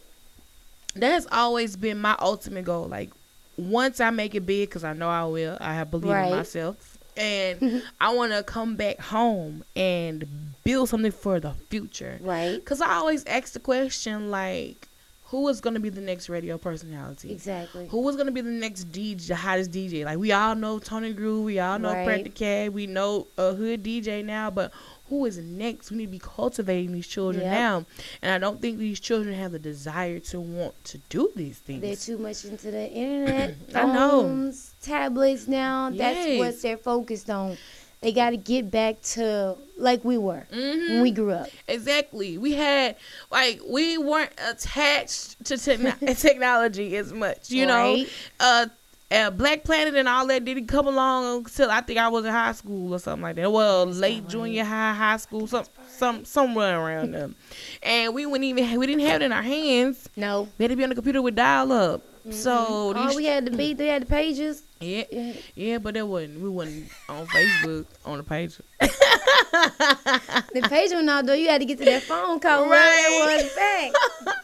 [0.97, 3.11] that has always been my ultimate goal like
[3.57, 6.31] once i make it big because i know i will i have believed Right.
[6.31, 10.27] in myself and i want to come back home and
[10.65, 12.55] build something for the future Right.
[12.57, 14.88] because i always ask the question like
[15.31, 17.87] who is going to be the next radio personality Exactly.
[17.89, 20.05] who is gonna be the next DJ, the hottest DJ?
[20.05, 22.35] Like we all know Tony Groove, we all know Right.
[22.35, 24.73] Cat, we know a hood DJ now, but
[25.09, 25.91] who is next?
[25.91, 27.53] We need to be cultivating these children Yep.
[27.53, 27.87] now,
[28.23, 31.81] and I don't think these children have the desire to want to do these things.
[31.81, 34.23] They're too much into the internet, I know.
[34.23, 35.89] phones, tablets now.
[35.91, 37.57] That's what they're focused on.
[38.01, 41.49] They got to get back to like we were hmm when we grew up.
[41.67, 42.39] exactly.
[42.39, 42.97] We had
[43.31, 47.95] like we weren't attached to techno- technology as much, you know.
[47.95, 48.09] Right.
[48.39, 48.67] Uh,
[49.11, 52.31] uh, Black Planet and all that didn't come along until I think I was in
[52.33, 53.51] high school or something like that.
[53.51, 54.29] Well, late right.
[54.29, 57.35] junior high, high school, some some somewhere around them.
[57.83, 60.09] And we wouldn't even we didn't have it in our hands.
[60.15, 60.49] No.
[60.59, 62.03] We had to be on the computer with dial up.
[62.31, 64.63] So All we had to be, they had the pages.
[64.81, 65.79] Yeah, Yeah.
[65.79, 68.57] but that wasn't we wasn't on Facebook on the page.
[68.81, 71.35] The page went out though.
[71.35, 72.69] You had to get to that phone call.
[72.69, 73.41] Right.
[73.43, 73.93] Was back.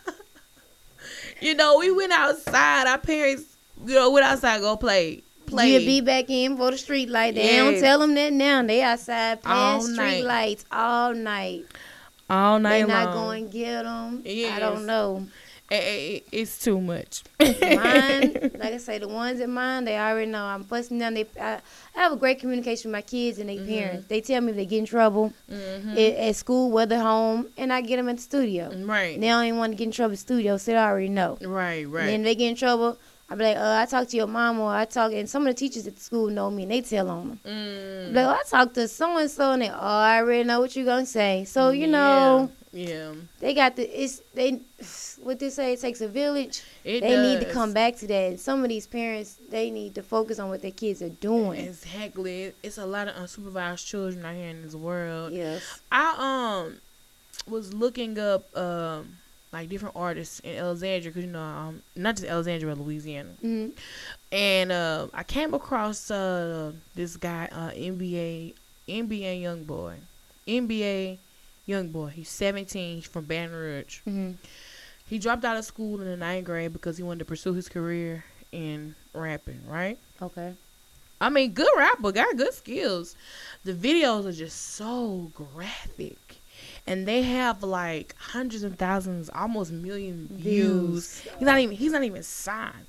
[1.40, 2.87] You know, we went outside.
[2.87, 3.44] Our parents,
[3.85, 5.73] you know, went outside go play play.
[5.73, 7.35] You'll be back in for the street light.
[7.35, 8.62] They don't tell them that now.
[8.62, 10.09] They outside All past night.
[10.11, 11.66] street lights all night.
[12.31, 13.14] all night They not long.
[13.14, 14.23] going to get them.
[14.27, 15.27] I don't know.
[15.70, 17.22] Eh, eh, eh, it's too much.
[17.40, 20.44] mine, like I say, the ones in mine, they already know.
[20.44, 21.14] I'm busting them.
[21.14, 21.55] They, I,
[21.96, 23.66] I have a great communication with my kids and their Mhm.
[23.66, 24.07] parents.
[24.09, 25.92] They tell me if they get in trouble Mhm.
[25.92, 28.70] at, at school, whether home, and I get them at the studio.
[28.85, 29.18] Right.
[29.18, 31.38] They don't even want to get in trouble at the studio, so they already know.
[31.40, 32.98] Right, And then they get in trouble,
[33.31, 35.55] I be like, uh, I talk to your mom or I talk, and some of
[35.55, 37.40] the teachers at the school know me and they tell on them.
[37.46, 38.12] Mm.
[38.14, 40.77] Like, oh, I talk to so and so, and they, oh, I already know what
[40.77, 41.44] you're gonna say.
[41.46, 43.15] So you know, Yeah.
[43.39, 44.61] they got the it's they
[45.23, 46.63] what they say it takes a village.
[46.85, 48.31] It they need to come back to that.
[48.31, 51.61] And some of these parents, they need to focus on what their kids are doing.
[51.61, 52.53] Exactly.
[52.63, 55.33] It's a lot of unsupervised children out here in this world.
[55.33, 55.81] Yes.
[55.93, 56.79] I um
[57.49, 59.17] was looking up um
[59.53, 63.69] like different artists in Alexandria because you know um not just Alexandria, Louisiana, hmm
[64.33, 68.55] and uh I came across uh this guy uh NBA
[68.89, 69.95] NBA YoungBoy
[70.49, 71.19] NBA
[71.66, 72.09] young boy.
[72.09, 72.96] He's 17.
[72.96, 74.00] He's from Baton Rouge.
[74.00, 74.33] hmm
[75.07, 77.68] he dropped out of school in the ninth grade because he wanted to pursue his
[77.68, 79.98] career in rapping, right?
[80.22, 80.55] Okay.
[81.20, 83.14] I mean, good rapper, got good skills.
[83.64, 86.16] The videos are just so graphic.
[86.87, 91.20] And they have like hundreds and thousands, almost million views.
[91.20, 91.35] Views.
[91.38, 92.87] He's not even he's not even signed.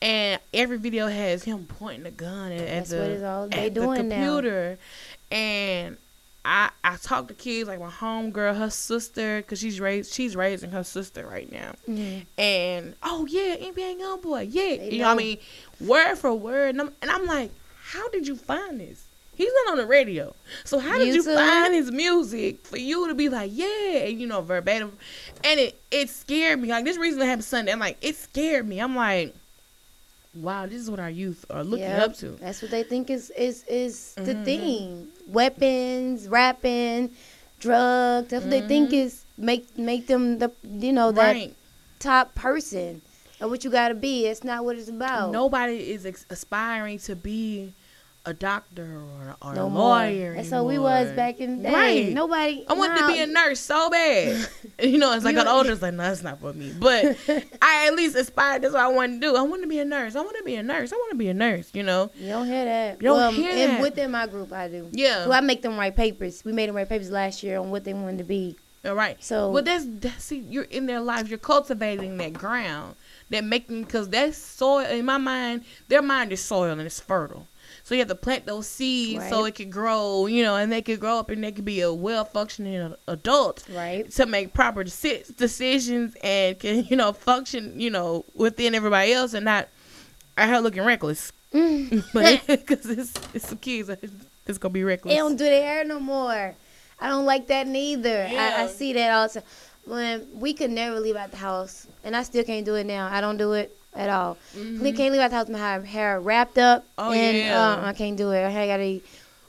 [0.00, 3.48] And every video has him pointing the gun at, at That's the, what it's all
[3.48, 4.16] they at the doing now.
[4.16, 4.78] computer.
[5.30, 5.98] And
[6.44, 10.70] I I talk to kids like my homegirl, her sister, cause she's raised she's raising
[10.70, 11.72] her sister right now.
[11.88, 12.26] Mhm.
[12.36, 15.38] And oh yeah, NBA YoungBoy, yeah, They you know what I mean,
[15.80, 16.70] word for word.
[16.70, 17.50] And I'm, and I'm like,
[17.84, 19.04] how did you find this?
[19.34, 23.14] He's not on the radio, so how did you find his music for you to
[23.14, 24.98] be like, yeah, and, you know, verbatim?
[25.42, 26.68] And it it scared me.
[26.68, 27.72] Like this reason recently happened Sunday.
[27.72, 28.78] I'm like, it scared me.
[28.80, 29.34] I'm like,
[30.34, 32.10] wow, this is what our youth are looking Yep.
[32.10, 32.30] up to.
[32.40, 34.44] That's what they think is is is the Mhm.
[34.44, 35.08] thing.
[35.28, 37.10] Weapons, rapping,
[37.60, 38.28] drugs.
[38.30, 38.94] That's what they think Mhm.
[39.04, 41.54] is make make them the you know that Right.
[41.98, 43.02] top person.
[43.40, 44.26] Or what you gotta be.
[44.26, 45.32] It's not what it's about.
[45.32, 47.72] Nobody is ex- aspiring to be
[48.24, 50.34] a doctor or, or no a lawyer.
[50.36, 51.72] That's we was back in the day.
[51.72, 52.12] Right.
[52.12, 52.64] Nobody.
[52.68, 54.48] I wanted now- to be a nurse so bad.
[54.82, 56.72] you know, it's like You- an older, it's like, no, that's not for me.
[56.78, 57.16] But
[57.62, 58.62] I at least aspired.
[58.62, 59.36] That's what I wanted to do.
[59.36, 60.14] I wanted to be a nurse.
[60.14, 60.92] I want to be a nurse.
[60.92, 61.70] I want to be a nurse.
[61.74, 62.10] You know?
[62.16, 63.02] You don't hear that.
[63.02, 63.80] You don't well, hear and that.
[63.82, 64.88] within my group, I do.
[64.92, 65.24] Yeah.
[65.24, 66.44] So I make them write papers.
[66.44, 68.56] We made them write papers last year on what they wanted to be.
[68.84, 69.22] All right.
[69.22, 71.28] So Well, that's that's see, you're in their lives.
[71.30, 72.96] You're cultivating that ground,
[73.30, 74.86] that making because that soil.
[74.86, 77.46] In my mind, their mind is soil and it's fertile.
[77.84, 80.26] So you have to plant those seeds so it can grow.
[80.26, 83.64] You know, and they can grow up and they can be a well functioning adult.
[83.70, 84.10] right.
[84.12, 89.34] to make proper deci- decisions and can you know function you know within everybody else
[89.34, 89.68] and not
[90.38, 92.02] out here looking reckless Mm.
[92.14, 93.90] but because it's it's some kids
[94.46, 96.54] it's gonna be reckless They don't do their hair no more.
[96.98, 98.22] I don't like that neither.
[98.24, 98.56] I, Yeah.
[98.60, 99.42] I see that all the time.
[99.84, 103.08] When we could never leave out the house, and I still can't do it now.
[103.12, 104.36] I don't do it at all.
[104.54, 107.08] We can't leave out the house with my hair wrapped up, Mm-hmm.
[107.08, 107.72] Oh, and yeah.
[107.74, 108.44] um, I can't do it.
[108.44, 109.00] I got to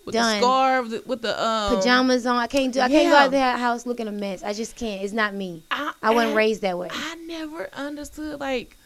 [0.06, 0.36] with done.
[0.42, 2.36] the scarves with the um pajamas on.
[2.38, 2.82] I can't do.
[2.82, 3.24] I can't go Yeah.
[3.24, 4.44] out the house looking a mess.
[4.44, 5.02] I just can't.
[5.02, 5.64] It's not me.
[5.72, 6.90] I, I wasn't raised that way.
[6.92, 8.78] I never understood like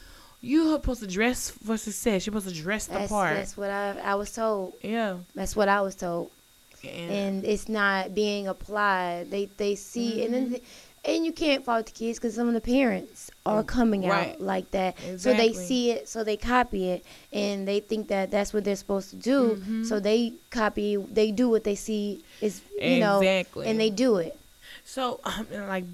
[0.42, 3.58] you are supposed to dress for success you're supposed to dress the That's part that's
[3.58, 4.74] what I I was told.
[4.84, 6.30] yeah That's what I was told.
[6.84, 9.32] and, and it's not being applied.
[9.32, 10.52] They they see and Mm-hmm.
[10.54, 10.62] then
[11.08, 14.34] and you can't fault the kids because some of the parents are coming Right.
[14.34, 14.98] out like that.
[15.18, 18.76] So they see it, so they copy it, and they think that that's what they're
[18.76, 19.56] supposed to do.
[19.66, 19.86] Mhm.
[19.86, 23.22] So they copy, they do what they see is you know,
[23.66, 24.38] and they do it.
[24.84, 25.86] So, um, like,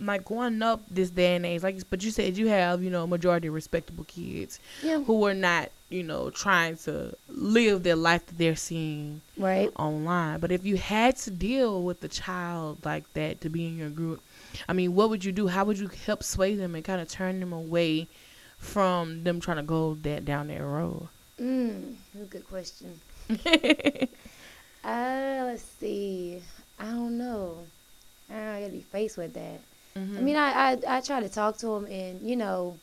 [0.00, 3.06] like growing up this day and age, like, but you said you have, you know,
[3.06, 8.24] majority of respectable kids Yeah, who are not, you know, trying to live their life
[8.26, 9.70] that they're seeing right.
[9.78, 10.40] online.
[10.40, 13.90] But if you had to deal with a child like that to be in your
[13.90, 14.20] group,
[14.68, 15.48] I mean, what would you do?
[15.48, 18.08] How would you help sway them and kind of turn them away
[18.58, 21.08] from them trying to go that down that road?
[21.40, 23.00] Mm, that's a good question.
[24.84, 26.42] Uh, let's see.
[26.78, 27.58] I don't know.
[28.28, 29.60] I don't know, I gotta be faced with that.
[29.96, 30.22] I Mhm.
[30.22, 32.78] mean, I, I I try to talk to them and you know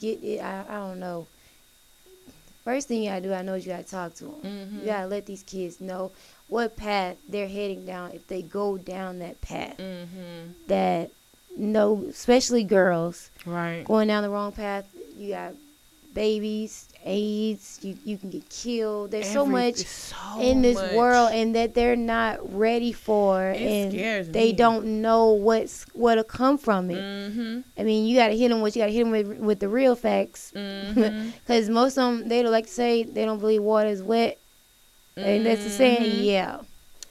[0.00, 0.40] get it.
[0.40, 1.26] I, I don't know.
[2.64, 4.40] First thing you gotta do, I know is you gotta talk to them.
[4.42, 4.80] Mhm.
[4.80, 6.12] You gotta let these kids know
[6.48, 9.76] what path they're heading down if they go down that path.
[9.78, 10.54] Mhm.
[10.68, 11.10] That
[11.56, 13.84] no, especially girls Right.
[13.84, 14.86] going down the wrong path.
[15.18, 15.54] You got
[16.14, 17.78] babies, AIDS.
[17.82, 19.10] You you can get killed.
[19.10, 20.92] There's so much so in this much.
[20.94, 24.52] world and that they're not ready for It and they me.
[24.52, 26.98] don't know what's what'll come from it.
[26.98, 27.60] Mm-hmm.
[27.78, 29.94] I mean, you gotta hit them with you gotta hit them with with the real
[29.96, 31.30] facts, Mm-hmm.
[31.46, 34.38] because most of them they don't like to say they don't believe water is wet,
[35.16, 36.10] and that's the saying.
[36.12, 36.24] Mhm.
[36.24, 36.60] Yeah.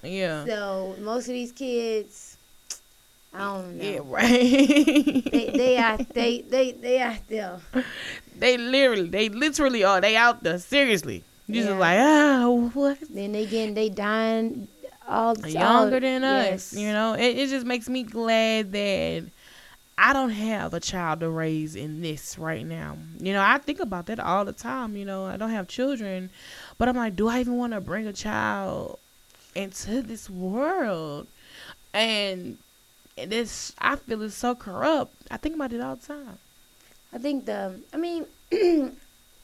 [0.04, 0.46] Yeah.
[0.46, 2.31] So most of these kids,
[3.34, 3.84] I don't know.
[3.84, 4.30] Yeah, right.
[5.32, 7.60] They they are they they they out there.
[8.38, 10.02] They literally, they literally are.
[10.02, 10.60] They out there.
[10.60, 11.24] Seriously.
[11.48, 11.68] You Yeah.
[11.68, 12.98] just like, ah, what?
[13.10, 14.68] Then they getting they dying
[15.08, 16.74] all all- Younger than yes.
[16.74, 16.80] us.
[16.80, 19.24] You know, it, it just makes me glad that
[19.98, 22.98] I don't have a child to raise in this right now.
[23.20, 24.96] You know, I think about that all the time.
[24.98, 26.30] You know, I don't have children,
[26.78, 29.00] but I'm like, do I even want to bring a child
[29.56, 31.28] into this world?
[31.94, 32.58] And
[33.30, 35.14] this, I feel it's so corrupt.
[35.30, 36.38] I think about it all the time.
[37.14, 38.26] I think the I mean,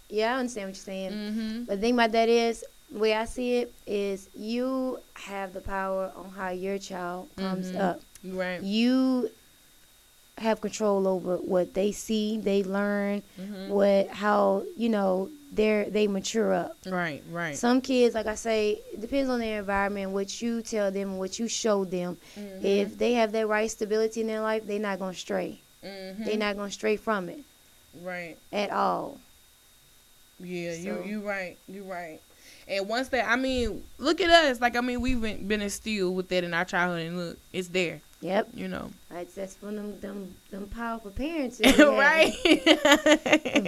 [0.09, 1.11] yeah, I understand what you're saying.
[1.11, 1.63] Mm-hmm.
[1.63, 5.61] But the thing about that is, the way I see it is, you have the
[5.61, 7.79] power on how your child comes Mhm.
[7.79, 8.01] up.
[8.23, 8.61] Right.
[8.63, 9.29] You
[10.38, 13.70] have control over what they see, they learn, Mhm.
[13.70, 16.76] what how you know they're they mature up.
[16.86, 17.55] Right, right.
[17.57, 21.47] Some kids, like I say, depends on their environment, what you tell them, what you
[21.47, 22.18] show them.
[22.38, 22.64] Mhm.
[22.64, 25.59] If they have that right stability in their life, they're not gonna stray.
[25.84, 26.26] Mhm.
[26.26, 27.39] They're not gonna stray from it
[28.03, 28.36] right.
[28.51, 29.20] at all.
[30.39, 31.57] Yeah, you So- you right.
[31.68, 32.20] You right.
[32.68, 34.59] And once that, I mean, look at us.
[34.61, 37.70] Like I mean, we've been, been instilled with that in our childhood, and look, it's
[37.70, 38.01] there.
[38.20, 38.89] Yep, You know.
[39.11, 41.57] that's that's one of them them, them powerful parents.
[41.59, 41.97] that you have.
[41.97, 42.34] right.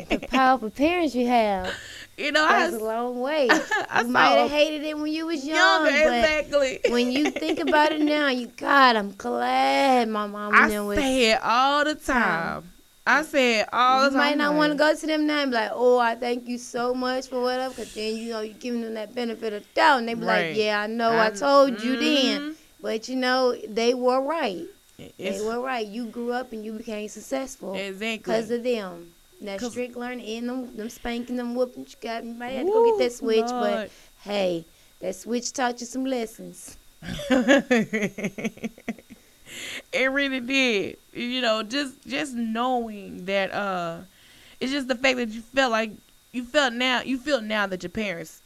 [0.10, 1.72] the powerful parents you have.
[2.18, 3.48] you know, I, That's a long way.
[3.90, 6.80] I you might have hated it when you was young, younger but exactly.
[6.90, 10.86] when you think about it now, you God, I'm glad my mom I and them
[10.88, 10.98] was.
[10.98, 12.72] say it all the time.
[13.06, 14.18] I said it all the You time.
[14.18, 16.58] might not want to go to them now and be like, "Oh, I thank you
[16.58, 20.00] so much for whatever," because then you know you're giving them that benefit of doubt,
[20.00, 20.50] and they be Right.
[20.50, 22.56] like, "Yeah, I know, I, I- told you then," Mhm.
[22.82, 24.66] But you know they were right.
[24.98, 25.86] It's they were right.
[25.86, 28.18] You grew up and you became successful exactly.
[28.18, 29.14] because of them.
[29.42, 31.86] That strict learning and them, them spanking, them whooping.
[31.86, 33.90] You got you might have to go get that switch, but
[34.24, 34.66] hey,
[35.00, 36.78] that switch taught you some lessons.
[37.30, 38.72] it
[39.94, 40.98] really did.
[41.14, 44.00] You know, just just knowing that uh
[44.60, 45.92] it's just the fact that you felt like
[46.34, 48.42] you felt now you feel now that your parents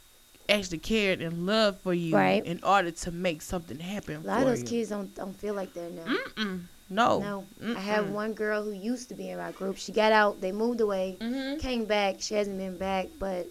[0.48, 2.44] actually cared and loved for you Right.
[2.44, 4.66] in order to make something happen A lot of those you.
[4.66, 6.04] kids don't don't feel like that now.
[6.04, 6.60] Mm-mm.
[6.90, 7.18] No.
[7.20, 9.76] No, I have one girl who used to be in my group.
[9.78, 10.40] She got out.
[10.42, 11.16] They moved away.
[11.18, 11.58] Mhm.
[11.58, 12.16] Came back.
[12.20, 13.46] She hasn't been back, but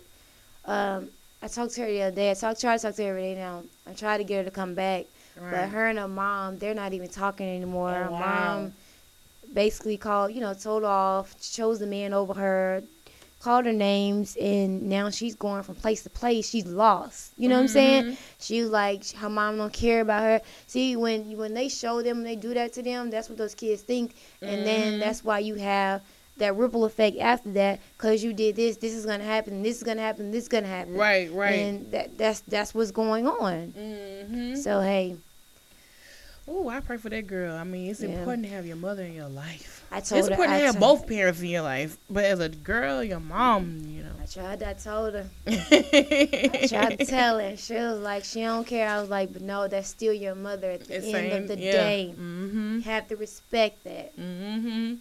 [0.65, 1.09] um,
[1.41, 2.29] I talked to her the other day.
[2.31, 3.63] I talk, try to talk to her every day now.
[3.89, 6.93] I tried to get her to come back, but her and her mom, they're not
[6.93, 7.89] even talking anymore.
[7.89, 8.19] Oh, her wow.
[8.61, 8.73] mom
[9.53, 12.83] basically called, you know, told off, chose the man over her,
[13.43, 16.49] called her names, and now she's going from place to place.
[16.49, 17.33] She's lost.
[17.37, 18.03] You know what I'm saying?
[18.05, 18.17] Mhm.
[18.39, 20.41] She was like, her mom don't care about her.
[20.67, 23.09] See, when when they show them, they do that to them.
[23.09, 24.99] That's what those kids think, and then Mhm.
[24.99, 26.01] that's why you have
[26.37, 27.79] that ripple effect after that.
[27.99, 30.67] Cause you did this, this is gonna happen, this is gonna happen, this is gonna
[30.67, 30.95] happen.
[30.95, 31.53] Right, right.
[31.53, 33.73] And that that's that's what's going on.
[33.77, 34.55] mm-hmm.
[34.55, 35.17] So hey,
[36.47, 37.55] Oh, I pray for that girl.
[37.55, 38.09] I mean, it's Yeah.
[38.09, 39.82] important to have your mother in your life.
[39.93, 40.33] I told It's her.
[40.33, 44.01] important to have both parents in your life, but as a girl, your mom, you
[44.01, 44.09] know.
[44.19, 44.63] I tried.
[44.63, 45.29] I told her.
[45.47, 47.55] I tried to tell her.
[47.55, 48.89] She was like, she don't care.
[48.89, 51.47] I was like, but no, that's still your mother at the It's end same- of
[51.47, 51.71] the yeah.
[51.73, 52.15] day.
[52.17, 52.75] Mm-hmm.
[52.77, 54.17] You have to respect that.
[54.17, 54.95] Mm-hmm.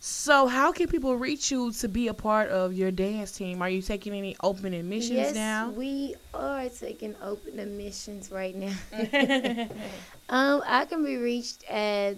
[0.00, 3.62] So, how can people reach you to be a part of your dance team?
[3.62, 5.70] Are you taking any open admissions yes, now?
[5.70, 8.74] we are taking open admissions right now.
[10.26, 12.16] Um, I can be reached at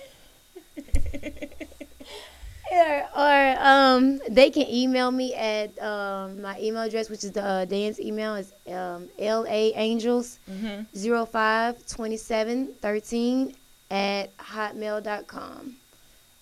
[2.72, 7.42] or, or um, they can email me at um, my email address, which is the
[7.42, 10.82] uh, dance email is um, laangels mm-hmm.
[10.94, 13.54] 052713
[13.90, 15.76] at hotmail.com.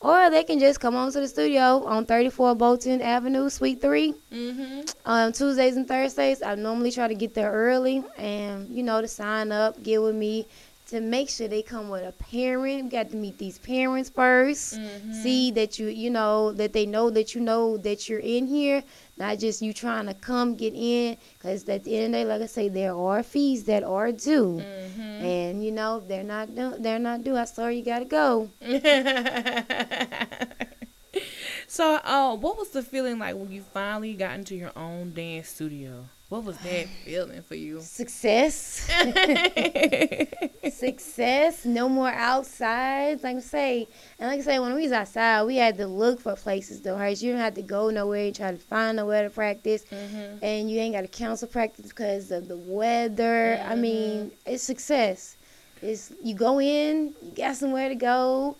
[0.04, 4.12] Or they can just come on to the studio on 34 Bolton Avenue, Suite 3
[4.30, 4.80] Mm-hmm.
[5.06, 6.42] um, Tuesdays and Thursdays.
[6.42, 10.14] I normally try to get there early and, you know, to sign up, get with
[10.14, 10.46] me,
[10.86, 12.84] to make sure they come with a parent.
[12.84, 15.12] We got to meet these parents 1st Mm-hmm.
[15.22, 18.82] See that you, you know, that they know that you know that you're in here,
[19.16, 21.16] not just you trying to come get in.
[21.34, 24.12] Because at the end of the day, like I say, there are fees that are
[24.12, 24.62] due.
[24.62, 25.00] Mm-hmm.
[25.00, 27.36] And, you know, they're not due, they're not due.
[27.36, 28.50] I sorry, you got to go.
[31.66, 35.48] so, uh, what was the feeling like when you finally got into your own dance
[35.48, 36.06] studio?
[36.30, 37.80] What was that feeling for you?
[37.80, 38.90] Success.
[40.72, 41.66] success.
[41.66, 43.22] No more outside.
[43.22, 46.20] Like I say, and like I say, when we was outside, we had to look
[46.20, 47.20] for places to hurt.
[47.20, 50.42] You don't have to go nowhere and try to find nowhere to practice, mm-hmm.
[50.42, 53.62] and you ain't got to cancel practice because of the weather.
[53.62, 55.36] I mean, it's success.
[55.82, 58.56] It's you go in, you got somewhere to go.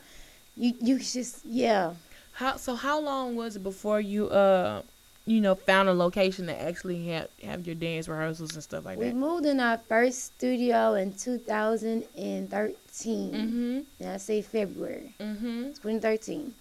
[0.57, 1.95] You you just yeah.
[2.33, 2.75] How so?
[2.75, 4.83] How long was it before you uh,
[5.27, 8.99] you know, found a location to actually have have your dance rehearsals and stuff like
[8.99, 9.05] that?
[9.05, 13.33] We moved in our first studio in 2013.
[13.33, 13.81] Mm-hmm.
[14.01, 15.15] And I say February.
[15.21, 15.63] Mm-hmm.
[15.73, 16.55] 2013,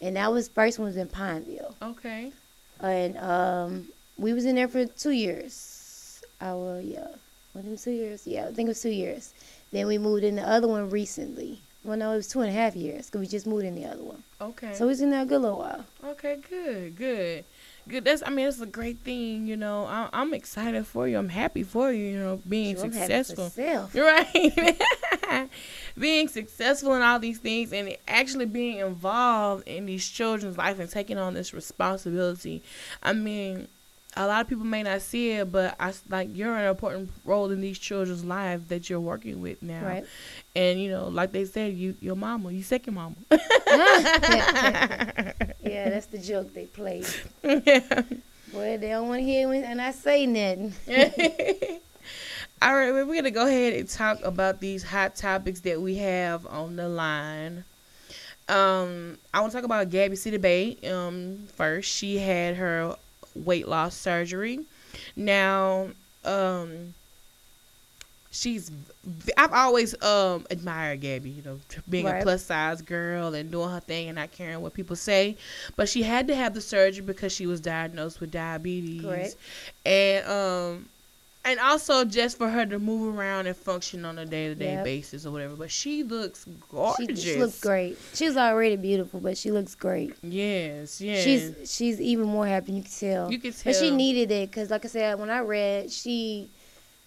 [0.00, 2.32] and that was first one was in Pineville, Okay.
[2.80, 3.86] and um,
[4.18, 6.20] we was in there for two years.
[6.40, 7.06] Our yeah,
[7.54, 8.26] was it two years?
[8.26, 9.32] Yeah, I think it was two years.
[9.72, 11.60] Then we moved in the other one recently.
[11.84, 13.86] Well, no, it was two and a half years because we just moved in the
[13.86, 14.22] other one.
[14.40, 14.74] Okay.
[14.74, 15.84] So we was in there a good little while.
[16.04, 17.44] Okay, good, good,
[17.88, 18.04] good.
[18.04, 19.46] That's I mean, it's a great thing.
[19.46, 21.18] You know, I, I'm excited for you.
[21.18, 22.04] I'm happy for you.
[22.04, 23.90] You know, being Sure, I'm happy for successful.
[23.94, 24.06] You're
[25.26, 25.50] right.
[25.98, 30.90] being successful in all these things and actually being involved in these children's life and
[30.90, 32.62] taking on this responsibility.
[33.02, 33.68] I mean,
[34.16, 37.50] a lot of people may not see it, but I like you're an important role
[37.50, 39.84] in these children's lives that you're working with now.
[39.84, 40.04] Right.
[40.54, 43.16] And you know, like they said, you your mama, you second mama.
[45.66, 47.02] Yeah, that's the joke they play.
[47.42, 47.80] yeah.
[48.52, 50.72] Boy, they don't want to hear when and I say nothing.
[52.62, 56.46] All right, we're gonna go ahead and talk about these hot topics that we have
[56.46, 57.64] on the line.
[58.48, 60.88] Um, I want to talk about Gabby Sidibe.
[60.88, 62.94] Um, first, she had her
[63.44, 64.60] weight loss surgery.
[65.14, 65.88] Now,
[66.24, 66.94] um,
[68.30, 68.70] she's
[69.36, 71.30] I've always um admired Gabby.
[71.30, 74.74] You know, being a plus size girl and doing her thing and not caring what
[74.74, 75.36] people say.
[75.76, 79.02] But she had to have the surgery because she was diagnosed with diabetes.
[79.02, 79.36] Correct.
[79.84, 80.88] And um
[81.46, 84.80] and also just for her to move around and function on a day to day
[84.84, 85.54] basis or whatever.
[85.56, 87.22] But she looks She, gorgeous.
[87.22, 87.96] she looks great.
[88.14, 90.14] She's already beautiful, but she looks great.
[90.22, 91.22] Yes, yes.
[91.24, 92.72] She's she's even more happy.
[92.72, 93.32] You can tell.
[93.32, 93.72] you can tell.
[93.72, 96.50] But she needed it because, like I said, when I read, she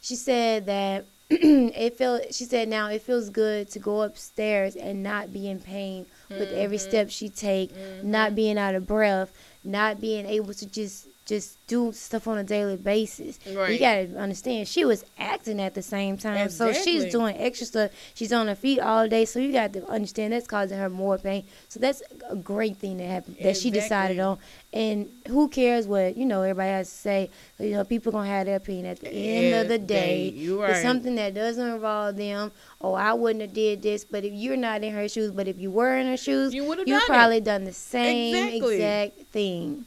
[0.02, 2.34] she said that it felt.
[2.34, 6.52] She said now it feels good to go upstairs and not be in pain with
[6.54, 6.82] every Mhm.
[6.90, 7.72] step she take,
[8.04, 9.32] not being out of breath,
[9.64, 13.40] not being able to just just do stuff on a daily basis.
[13.48, 13.72] Right.
[13.74, 17.92] You gotta understand, she was acting at the same time, so she's doing extra stuff.
[18.16, 21.20] She's on her feet all day, so you got to understand that's causing her more
[21.20, 21.44] pain.
[21.70, 24.40] So that's a great thing that happened that she decided on.
[24.74, 27.30] And who cares what you know everybody has to say?
[27.60, 30.30] You know, people gonna have their opinion at the end of the day.
[30.30, 32.52] you It's something that doesn't involve them.
[32.82, 35.60] Oh, I wouldn't have did this, but if you're not in her shoes, but if
[35.60, 37.08] you were in her shoes, You would've you done it.
[37.08, 38.76] probably done the same Exactly.
[38.76, 39.86] exact thing.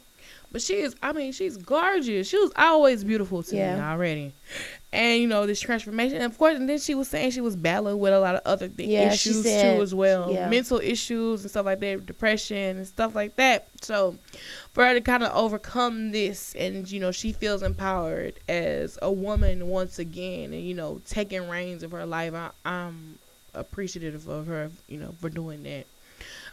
[0.52, 2.28] But she is, I mean, she's gorgeous.
[2.28, 4.32] She was always beautiful to me already.
[4.92, 6.16] And, you know, this transformation.
[6.16, 8.42] And of course, and then she was saying she was battling with a lot of
[8.44, 10.30] other th- Yeah, issues said- too, as well.
[10.30, 10.50] yeah.
[10.50, 13.68] Mental issues and stuff like that, depression and stuff like that.
[13.80, 14.18] So,
[14.74, 19.10] for her to kind of overcome this, and, you know, she feels empowered as a
[19.10, 22.34] woman once again, and, you know, taking reins of her life.
[22.34, 23.18] I, I'm
[23.54, 25.86] appreciative of her, you know, for doing that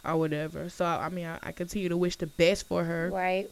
[0.04, 0.68] or whatever.
[0.70, 3.50] So, I mean, I, I continue to wish the best for her Right.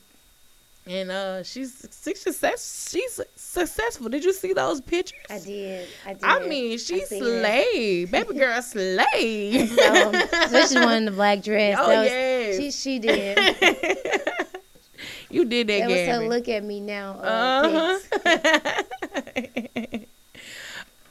[0.89, 4.09] And uh she's she's success she's successful.
[4.09, 5.19] Did you see those pictures?
[5.31, 5.89] I did.
[6.07, 6.25] I did.
[6.25, 9.69] I mean, she I slayed, baby girl slayed.
[9.69, 11.77] So, especially one in the black dress.
[11.81, 12.57] Oh, that was, yes.
[12.57, 13.39] She she did.
[15.31, 16.29] you did that, That was her Gabby.
[16.29, 17.13] look at me now.
[17.23, 18.83] Uh, uh-huh.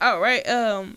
[0.00, 0.48] All right.
[0.48, 0.96] Um,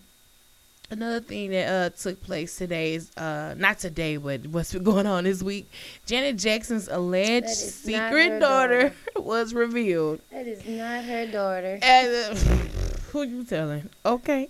[0.91, 5.07] another thing that uh took place today is uh not today, but what's been going
[5.07, 5.71] on this week.
[6.05, 8.95] Janet Jackson's alleged That is not secret daughter daughter.
[9.21, 10.21] was revealed.
[10.31, 11.79] That is not her daughter.
[11.81, 12.35] And, uh,
[13.11, 13.89] who you telling?
[14.05, 14.47] Okay.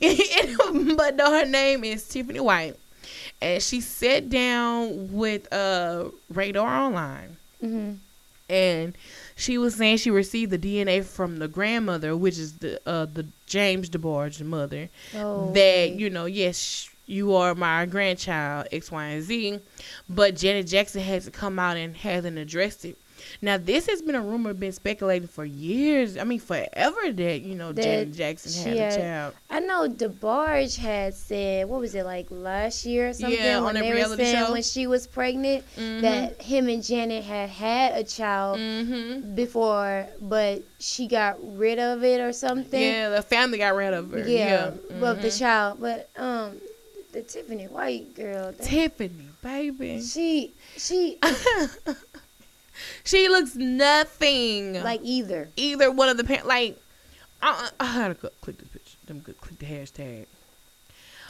[0.98, 2.76] but no, her name is Tiffany White.
[3.42, 7.38] And she sat down with uh Radar Online.
[7.60, 7.94] hmm
[8.50, 8.96] And
[9.42, 13.26] she was saying she received the DNA from the grandmother, which is the uh the
[13.48, 14.90] James DeBarge mother.
[15.16, 19.60] Oh, That, you know, yes, you are my grandchild, X, Y, and Z.
[20.08, 22.98] But Janet Jackson has to come out and hasn't addressed it.
[23.42, 26.18] Now, this has been a rumor, been speculated for years.
[26.18, 29.34] I mean, forever that, you know, That Janet Jackson had she a child.
[29.50, 33.64] I know DeBarge had said what was it like last year or something Yeah, on
[33.66, 34.52] when they were reality saying show.
[34.54, 36.02] when she was pregnant Mhm.
[36.02, 39.36] that him and Janet had had a child Mm-hmm.
[39.36, 42.82] before, but she got rid of it or something.
[42.82, 44.20] Yeah, the family got rid of her.
[44.20, 45.10] Yeah, Yeah.
[45.10, 45.40] of the mhm.
[45.40, 46.58] child, but um,
[47.12, 50.02] the Tiffany White girl, Tiffany, baby.
[50.02, 51.18] she she
[53.04, 55.50] she looks nothing like either.
[55.56, 56.48] either one of the parents.
[56.48, 56.80] Like,
[57.42, 58.98] I, I gotta go, click this picture.
[59.08, 60.26] Them good, click the hashtag.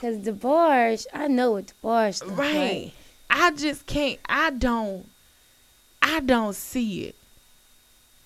[0.01, 2.91] Cause DeBarge, I know what looks Right.
[3.29, 4.19] I just can't.
[4.27, 5.07] I don't.
[6.01, 7.15] I don't see it.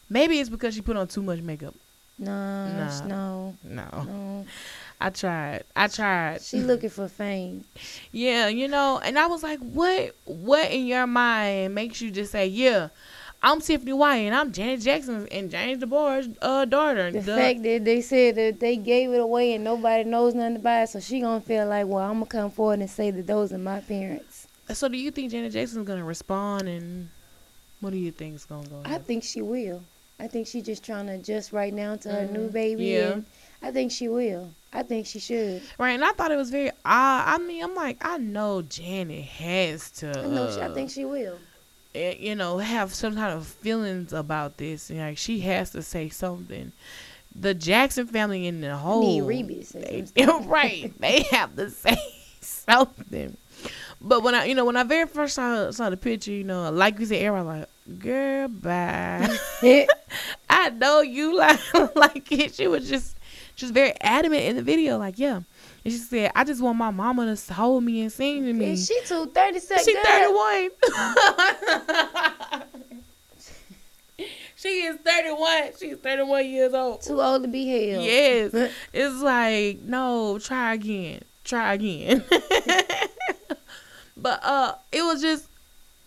[0.10, 1.76] Maybe it's because she put on too much makeup.
[2.18, 3.06] No, Nah.
[3.06, 4.46] no, No, no.
[5.00, 5.64] I tried.
[5.76, 6.42] I tried.
[6.42, 7.66] She looking for fame.
[8.12, 10.16] Yeah, you know, and I was like, what?
[10.26, 12.90] What in your mind makes you just say, yeah,
[13.44, 17.12] I'm Tiffany White and I'm Janet Jackson and James DeBarge's uh, daughter.
[17.12, 17.36] The Duh.
[17.36, 20.90] fact that they said that they gave it away and nobody knows nothing about it,
[20.90, 23.58] so she gonna feel like, well, I'm gonna come forward and say that those are
[23.58, 24.48] my parents.
[24.74, 27.10] So, do you think Janet Jackson's gonna respond, and
[27.82, 28.78] what do you think is gonna go?
[28.78, 28.86] On?
[28.88, 29.84] I think she will.
[30.20, 32.54] I think she's just trying to adjust right now to her new Mhm.
[32.54, 32.86] baby.
[32.86, 33.12] Yeah.
[33.12, 33.26] And
[33.62, 34.50] I think she will.
[34.76, 35.62] I think she should.
[35.80, 37.24] Right, and I thought it was very odd.
[37.28, 40.10] I mean, I'm like, I know Janet has to.
[40.10, 40.52] I know.
[40.52, 41.40] she, I uh, think she will.
[41.96, 45.82] eh, you know, have some kind of feelings about this, and like she has to
[45.82, 46.74] say something.
[47.38, 51.98] The Jackson family in the whole Need Reby they, right, they have to say
[52.42, 53.38] something.
[54.02, 56.70] But when I, you know, when I very first saw saw the picture, you know,
[56.72, 59.38] like you said, everyone like, girl, bye.
[60.50, 61.60] I know you like
[61.96, 62.56] like it.
[62.56, 63.15] She was just
[63.56, 65.36] she was very adamant in the video, like, yeah.
[65.36, 68.72] And she said, I just want my mama to hold me and sing to me.
[68.72, 69.86] And she too thirty seconds.
[69.86, 70.70] She 31.
[74.56, 75.72] she is 31.
[75.80, 77.02] She's 31 years old.
[77.02, 78.04] Too old to be held.
[78.04, 78.54] Yes.
[78.94, 81.22] It's like, no, try again.
[81.44, 82.24] Try again.
[84.18, 85.48] but uh it was just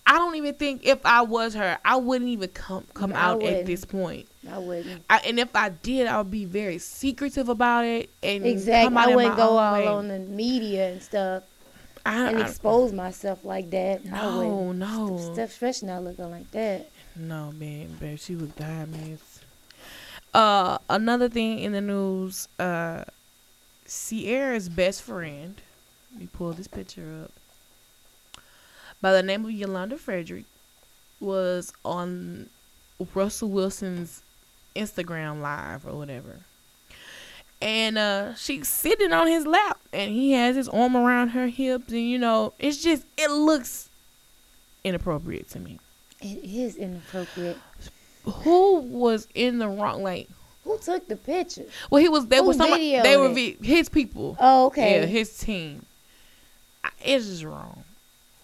[0.06, 3.42] I don't even think if I was her, I wouldn't even come come I out
[3.42, 4.27] at this point.
[4.50, 5.04] I wouldn't.
[5.10, 8.96] I, and if I did, I would be very secretive about it and Exactly.
[8.96, 9.86] I wouldn't go all way.
[9.86, 11.42] on the media and stuff
[12.06, 14.02] I, and I- expose myself like that.
[14.06, 14.78] I no, wouldn't.
[14.78, 16.88] no, Stuff, especially not looking like that.
[17.16, 19.40] no, man, babe, she was diamonds.
[20.32, 23.02] Uh, another thing in the news, uh,
[23.86, 25.60] Ciara's best friend.
[26.12, 27.32] Let me pull this picture up.
[29.00, 30.44] By the name of Yolanda Frederick,
[31.20, 32.48] was on
[33.14, 34.22] Russell Wilson's
[34.76, 36.40] Instagram live or whatever.
[37.60, 41.90] And uh she's sitting on his lap and he has his arm around her hips
[41.90, 43.88] and you know, it's just it looks
[44.84, 45.78] inappropriate to me.
[46.20, 47.56] It is inappropriate.
[48.24, 50.28] Who was in the wrong like
[50.64, 51.64] Who took the picture?
[51.90, 53.64] well he was there Who was somebody they were it?
[53.64, 54.36] his people.
[54.38, 55.00] Oh, okay.
[55.00, 55.84] Yeah, his team.
[57.04, 57.82] It's just wrong.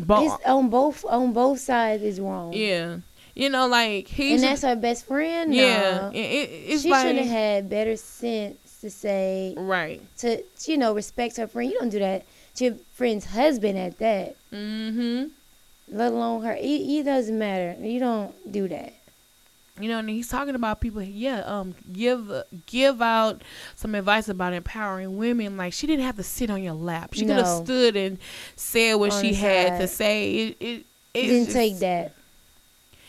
[0.00, 2.52] But it's on both on both sides is wrong.
[2.52, 2.96] yeah.
[3.34, 5.52] You know like he And that's her best friend.
[5.54, 6.10] yeah, No.
[6.14, 10.00] it, it, it's she like should have had better sense to say right.
[10.18, 11.70] to you know respect her friend.
[11.70, 12.24] You don't do that
[12.56, 14.36] to your friend's husband at that.
[14.52, 15.24] Mm-hmm.
[15.96, 16.52] Let alone her.
[16.54, 17.76] It, it doesn't matter.
[17.84, 18.92] You don't do that.
[19.80, 21.02] You know, and he's talking about people.
[21.02, 22.30] Yeah, um, give
[22.66, 23.42] give out
[23.74, 25.56] some advice about empowering women.
[25.56, 27.14] Like she didn't have to sit on your lap.
[27.14, 28.18] She could have stood and
[28.54, 30.34] said what On she had to say.
[30.36, 32.12] It, it, it's didn't just- take that.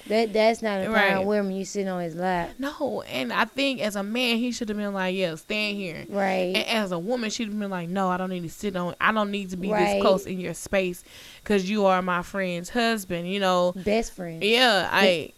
[0.07, 1.25] That that's not a Right.
[1.25, 1.51] woman.
[1.55, 2.51] You sitting on his lap.
[2.59, 6.05] No, and I think as a man, he should have been like, "Yeah, stand here."
[6.07, 6.53] Right.
[6.55, 8.93] And as a woman, she'd have been like, "No, I don't need to sit on.
[9.01, 9.95] I don't need to be Right.
[9.95, 11.03] this close in your space,
[11.43, 14.43] because you are my friend's husband." You know, Best friend.
[14.43, 15.31] Yeah, I,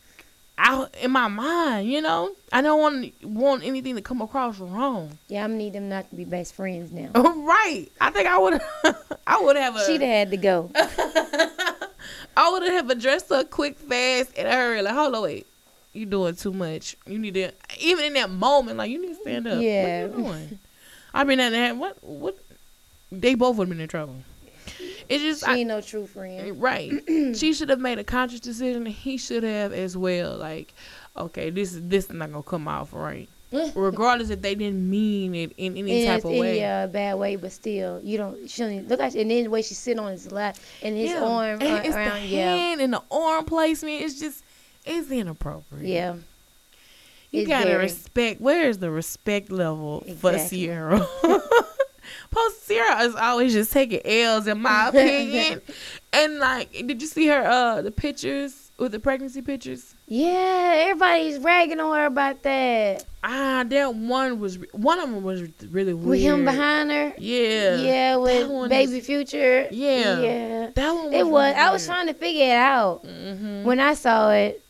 [0.58, 5.18] I in my mind, you know, I don't want want anything to come across wrong.
[5.30, 7.12] Yeah, I'm need them not to be best friends now.
[7.16, 7.86] right.
[8.02, 8.60] I think I would
[9.28, 10.70] I would have a She'd have had to go.
[12.38, 14.82] I would have addressed her quick, fast, and hurry.
[14.84, 15.48] Like, hold on, wait.
[15.94, 16.96] You doing too much.
[17.08, 19.60] You need to even in that moment, like you need to stand up.
[19.60, 20.06] Yeah.
[20.06, 20.60] What you doing?
[21.14, 22.38] I mean at that what what
[23.12, 24.18] they both would have been in trouble.
[25.10, 26.50] It's just She I, ain't no true friend.
[26.50, 26.92] Eh, right.
[27.36, 28.86] she should have made a conscious decision.
[28.86, 30.38] and He should have as well.
[30.38, 30.76] Like,
[31.16, 33.28] okay, this is this is not gonna come off right.
[33.76, 36.64] Regardless if they didn't mean it in any in type of way.
[36.66, 38.50] uh, bad way, but still, you don't.
[38.50, 41.12] She don't look at and then the way she's sitting on his lap and his
[41.12, 41.24] Yeah.
[41.24, 42.22] arm And it's around.
[42.22, 44.02] the Yeah, hand and the arm placement.
[44.02, 44.44] It's just
[44.86, 45.86] it's inappropriate.
[45.86, 46.16] yeah.
[47.32, 48.40] You It's gotta very- respect.
[48.42, 51.06] Where is the respect level for Ciara?
[52.32, 55.62] Post Ciara is always just taking L's in my opinion.
[56.14, 59.94] and like, did you see her uh the pictures with the pregnancy pictures?
[60.10, 63.04] Yeah, everybody's ragging on her about that.
[63.24, 66.08] Ah, that one was one of them was really weird.
[66.08, 67.14] With him behind her.
[67.18, 67.76] Yeah.
[67.76, 69.68] Yeah, with baby is- future.
[69.70, 70.20] Yeah.
[70.22, 70.70] Yeah.
[70.74, 71.54] That one was It was.
[71.58, 73.64] I was trying to figure it out Mhm.
[73.64, 74.64] when I saw it.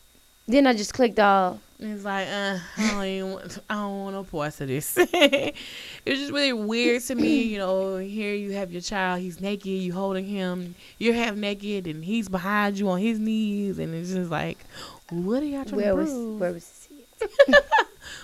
[0.48, 1.58] Then I just clicked off.
[1.80, 4.98] It's like, uh, I don't even want, I don't want no parts of this.
[4.98, 5.54] it
[6.08, 7.98] was just really weird to me, you know.
[7.98, 12.30] Here you have your child, he's naked, you holding him, you're half naked, and he's
[12.30, 14.58] behind you on his knees, and it's just like,
[15.10, 16.40] what are y'all trying Where to was prove?
[16.40, 16.90] where was?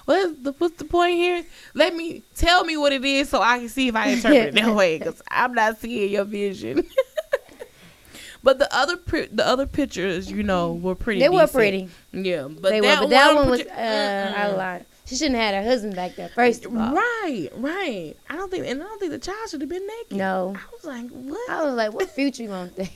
[0.06, 1.44] What's the what's the point here?
[1.74, 4.56] Let me tell me what it is so I can see if I interpret it
[4.56, 6.84] that way, because I'm not seeing your vision.
[8.44, 8.98] but the other
[9.32, 11.20] the other pictures, you know, were pretty.
[11.22, 11.90] They were pretty.
[12.12, 14.36] Yeah, but they that were, but that one was partic- uh, Mm-mm.
[14.60, 14.86] out of.
[15.06, 16.30] She shouldn't have had her husband back there.
[16.30, 18.16] First of all, Right, right.
[18.30, 20.18] I don't think, and I don't think the child should have been naked.
[20.18, 20.56] no.
[20.56, 21.50] I was like, what?
[21.50, 22.92] I was like, what future you gonna think?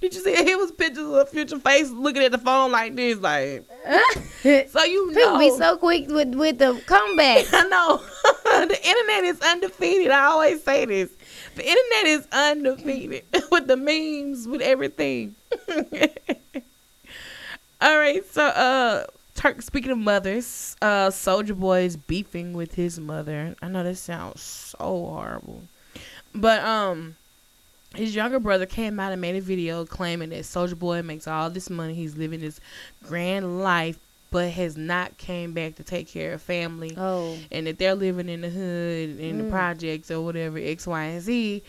[0.00, 0.34] Did you see?
[0.50, 3.64] It was pictures of future face looking at the phone like this, like.
[4.42, 5.14] So you know.
[5.14, 7.46] People be so quick with with the comeback.
[7.52, 8.02] I know.
[8.66, 10.10] the internet is undefeated.
[10.10, 11.10] I always say this.
[11.54, 15.34] The internet is undefeated with the memes, with everything.
[17.80, 19.60] All right, so uh, Turk.
[19.62, 23.54] Speaking of mothers, uh, Soulja Boy is beefing with his mother.
[23.60, 25.62] I know this sounds so horrible,
[26.34, 27.16] but um,
[27.94, 31.50] his younger brother came out and made a video claiming that Soulja Boy makes all
[31.50, 31.94] this money.
[31.94, 32.60] He's living this
[33.06, 33.98] grand life,
[34.30, 38.28] but has not came back to take care of family Oh, and that they're living
[38.28, 39.50] in the hood in the Mm.
[39.50, 41.62] projects or whatever X, Y, and Z.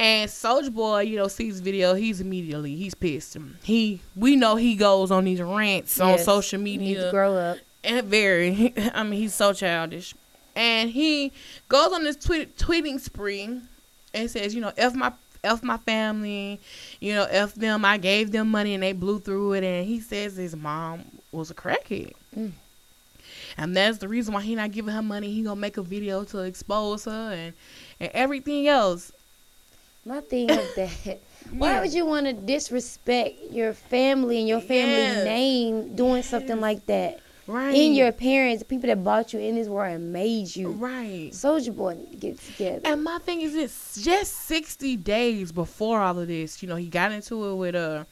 [0.00, 1.94] And Soulja Boy, you know, sees the video.
[1.94, 3.36] He's immediately he's pissed.
[3.64, 7.34] He we know he goes on these rants on social He needs to media grow
[7.36, 7.58] up.
[7.82, 8.72] and very.
[8.94, 10.14] I mean, he's so childish.
[10.54, 11.32] And he
[11.68, 13.60] goes on this tweet, tweeting spree
[14.14, 15.12] and says, you know, f my
[15.44, 16.60] f my family,
[17.00, 17.84] you know, f them.
[17.84, 19.64] I gave them money and they blew through it.
[19.64, 22.12] And he says his mom was a crackhead.
[22.36, 22.52] Mm.
[23.56, 25.32] And that's the reason why he not giving her money.
[25.32, 27.54] He gonna make a video to expose her and
[28.00, 29.12] and everything else.
[30.04, 31.20] My thing is that
[31.50, 31.80] why Yeah.
[31.80, 35.24] would you want to disrespect your family and your family Yes.
[35.24, 37.20] name doing something like that?
[37.48, 37.74] Right.
[37.74, 40.68] In your parents, the people that bought you in this world and made you.
[40.72, 41.30] right.
[41.32, 42.82] Soulja Boy need to get together.
[42.84, 46.62] And my thing is, it's just 60 days before all of this.
[46.62, 48.04] You know, he got into it with uh,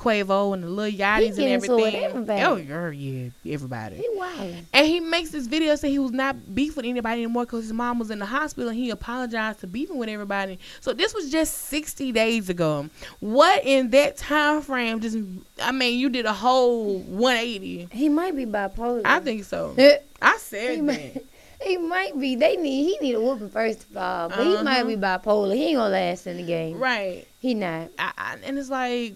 [0.00, 2.42] Quavo and the Lil Yachty's and get into it with everything.
[2.42, 3.96] Oh, yeah, yeah, everybody.
[3.96, 4.64] He wildin'.
[4.72, 7.72] And he makes this video saying he was not beefing with anybody anymore because his
[7.72, 10.58] mom was in the hospital and he apologized to beefing with everybody.
[10.80, 12.88] So this was just 60 days ago.
[13.20, 15.18] What in that time frame just,
[15.60, 17.88] I mean, you did a whole 180.
[17.92, 19.02] He might be bipolar.
[19.04, 19.74] I think so.
[20.22, 21.24] I said might, that.
[21.62, 22.36] he might be.
[22.36, 22.84] They need.
[22.84, 24.84] He need a whooping first of all, but he might Uh-huh.
[24.88, 25.54] be bipolar.
[25.54, 26.78] He ain't gonna last in the game.
[26.78, 27.26] Right.
[27.40, 27.88] He not.
[27.98, 29.14] I, I, and it's like,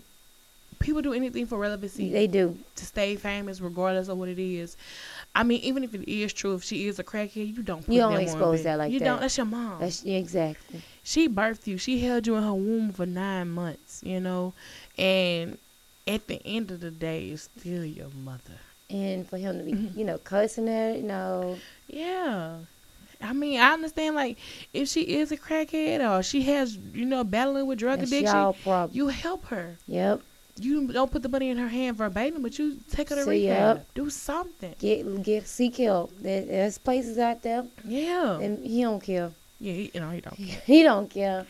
[0.85, 2.11] people do anything for relevancy.
[2.13, 2.57] They do.
[2.77, 4.77] to stay famous regardless of what it is.
[5.35, 7.85] I mean, even if it is true, if she is a crackhead, you don't.
[7.85, 9.05] Put You don't expose that like you that.
[9.05, 9.21] don't.
[9.21, 9.81] That's your mom.
[9.81, 10.83] That's exactly.
[11.03, 11.77] she birthed you.
[11.79, 14.03] She held you in her womb for nine months.
[14.05, 14.55] You know,
[14.97, 15.59] and
[16.07, 18.59] at the end of the day, it's still your mother.
[18.91, 19.99] And for him to be, Mm-hmm.
[19.99, 21.57] you know, cussing her, you know,
[21.89, 22.59] Yeah.
[23.23, 24.15] I mean, I understand.
[24.17, 24.37] Like,
[24.75, 28.55] if she is a crackhead or she has, you know, battling with drug that's addiction,
[28.93, 29.77] you help her.
[29.89, 30.21] Yep.
[30.59, 33.31] You don't put the money in her hand verbatim, but you take her to So,
[33.31, 33.77] rehab.
[33.79, 33.87] yep.
[33.95, 34.75] Do something.
[34.79, 36.13] Get get seek help.
[36.21, 38.39] There's places out there, Yeah.
[38.39, 39.33] and he don't care.
[39.61, 40.37] Yeah, he, you know, he don't.
[40.37, 40.61] Care.
[40.67, 41.47] He don't care.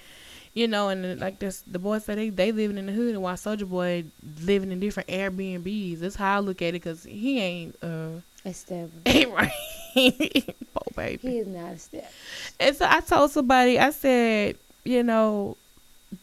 [0.54, 3.22] You know, and like this, the boys say they they living in the hood, and
[3.22, 4.04] while Soulja Boy
[4.42, 5.98] living in different Airbnbs.
[5.98, 8.94] That's how I look at it, cause he ain't uh Established.
[9.06, 9.50] ain't right.
[10.76, 11.18] oh baby.
[11.28, 12.12] He is not established.
[12.60, 15.56] And so I told somebody, I said, you know,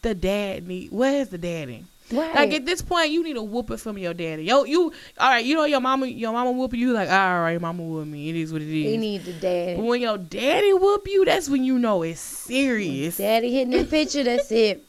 [0.02, 0.92] the dad need.
[0.92, 1.84] Where's the daddy?
[2.12, 2.36] Right.
[2.36, 4.44] Like at this point, you need a whooping from your daddy.
[4.44, 5.44] Yo, you all right?
[5.46, 6.94] You know your mama, your mama whooping you.
[6.94, 8.30] Like all right, mama whoop me.
[8.30, 9.00] It is what it he is.
[9.00, 9.82] need the But daddy.
[9.82, 13.18] when your daddy whoop you, that's when you know it's serious.
[13.18, 14.24] Daddy hitting that picture.
[14.24, 14.84] That's it.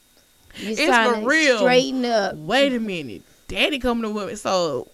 [0.57, 0.81] You It's
[1.19, 1.59] for real.
[1.59, 2.35] Straighten up.
[2.35, 3.23] Wait a minute.
[3.47, 4.35] Daddy coming to me.
[4.35, 4.89] So,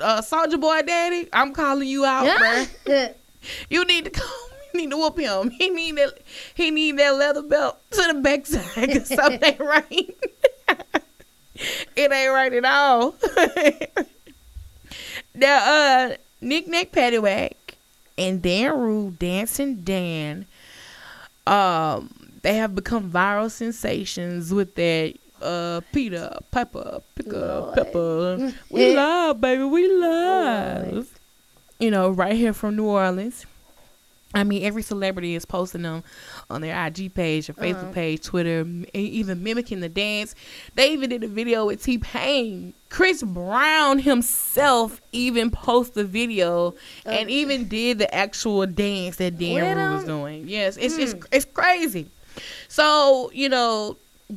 [0.00, 3.14] uh, Soulja Boy Daddy, I'm calling you out, bruh.
[3.68, 4.28] You need to come.
[4.72, 5.50] You need to whoop him.
[5.50, 6.18] He need that.
[6.54, 8.90] He need that leather belt to the backside.
[8.92, 10.16] Cause something right.
[11.96, 13.14] it ain't right at all.
[15.34, 17.54] now, uh, Nick Nick Paddywhack
[18.18, 20.46] and Dan Rue, Dancing Dan,
[21.46, 28.52] um, they have become viral sensations with that uh Peter Pepper Picker Pepper.
[28.70, 30.92] We love, baby, we love.
[30.92, 31.06] Lord.
[31.78, 33.46] You know, right here from New Orleans.
[34.34, 36.02] I mean, every celebrity is posting them
[36.50, 37.92] on their IG page, or Facebook Uh-huh.
[37.92, 40.34] page, Twitter, m- even mimicking the dance.
[40.74, 42.74] They even did a video with T Pain.
[42.88, 46.74] Chris Brown himself even posted the video
[47.04, 50.48] and Uh, even did the actual dance that Dan Rue was doing.
[50.48, 51.20] Yes, it's it's Hmm.
[51.32, 52.06] it's crazy.
[52.68, 53.96] So you know,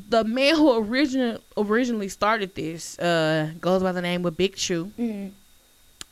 [0.10, 4.92] the man who originally originally started this uh, goes by the name of Big Chew
[5.00, 5.32] Mm.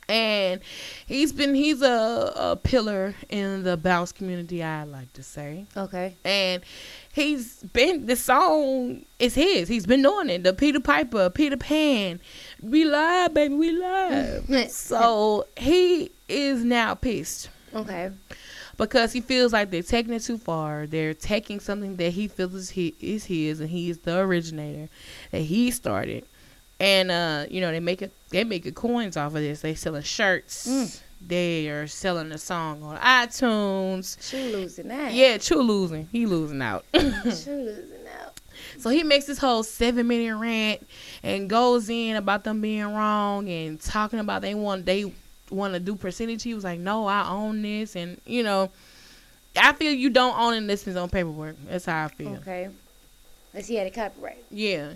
[0.07, 0.61] And
[1.07, 6.15] he's been he's a, a pillar in the bounce community i like to say Okay.
[6.23, 6.61] and
[7.13, 12.19] he's been the song is his he's been doing it the peter piper peter pan
[12.61, 18.11] we live baby we live so he is now pissed Okay.
[18.77, 20.87] because he feels like they're taking it too far.
[20.87, 24.87] They're taking something that he feels is his, is his, and he is the originator
[25.31, 26.25] that he started.
[26.79, 29.61] And uh, you know they make it they making coins off of this.
[29.61, 30.67] They selling shirts.
[30.67, 31.01] Mm.
[31.27, 34.17] They are selling the song on iTunes.
[34.21, 35.13] She losing out.
[35.13, 36.07] Yeah, True losing.
[36.11, 36.85] He losing out.
[36.93, 38.39] She losing out.
[38.77, 40.85] so he makes this whole seven minute rant
[41.23, 45.11] and goes in about them being wrong and talking about they want they
[45.49, 46.43] want to do percentage.
[46.43, 48.69] He was like, "No, I own this," and you know,
[49.55, 51.55] I feel you don't own it unless it's on paperwork.
[51.67, 52.35] That's how I feel.
[52.35, 52.69] Okay.
[53.55, 54.43] Let's see how the copyright.
[54.51, 54.91] Yeah,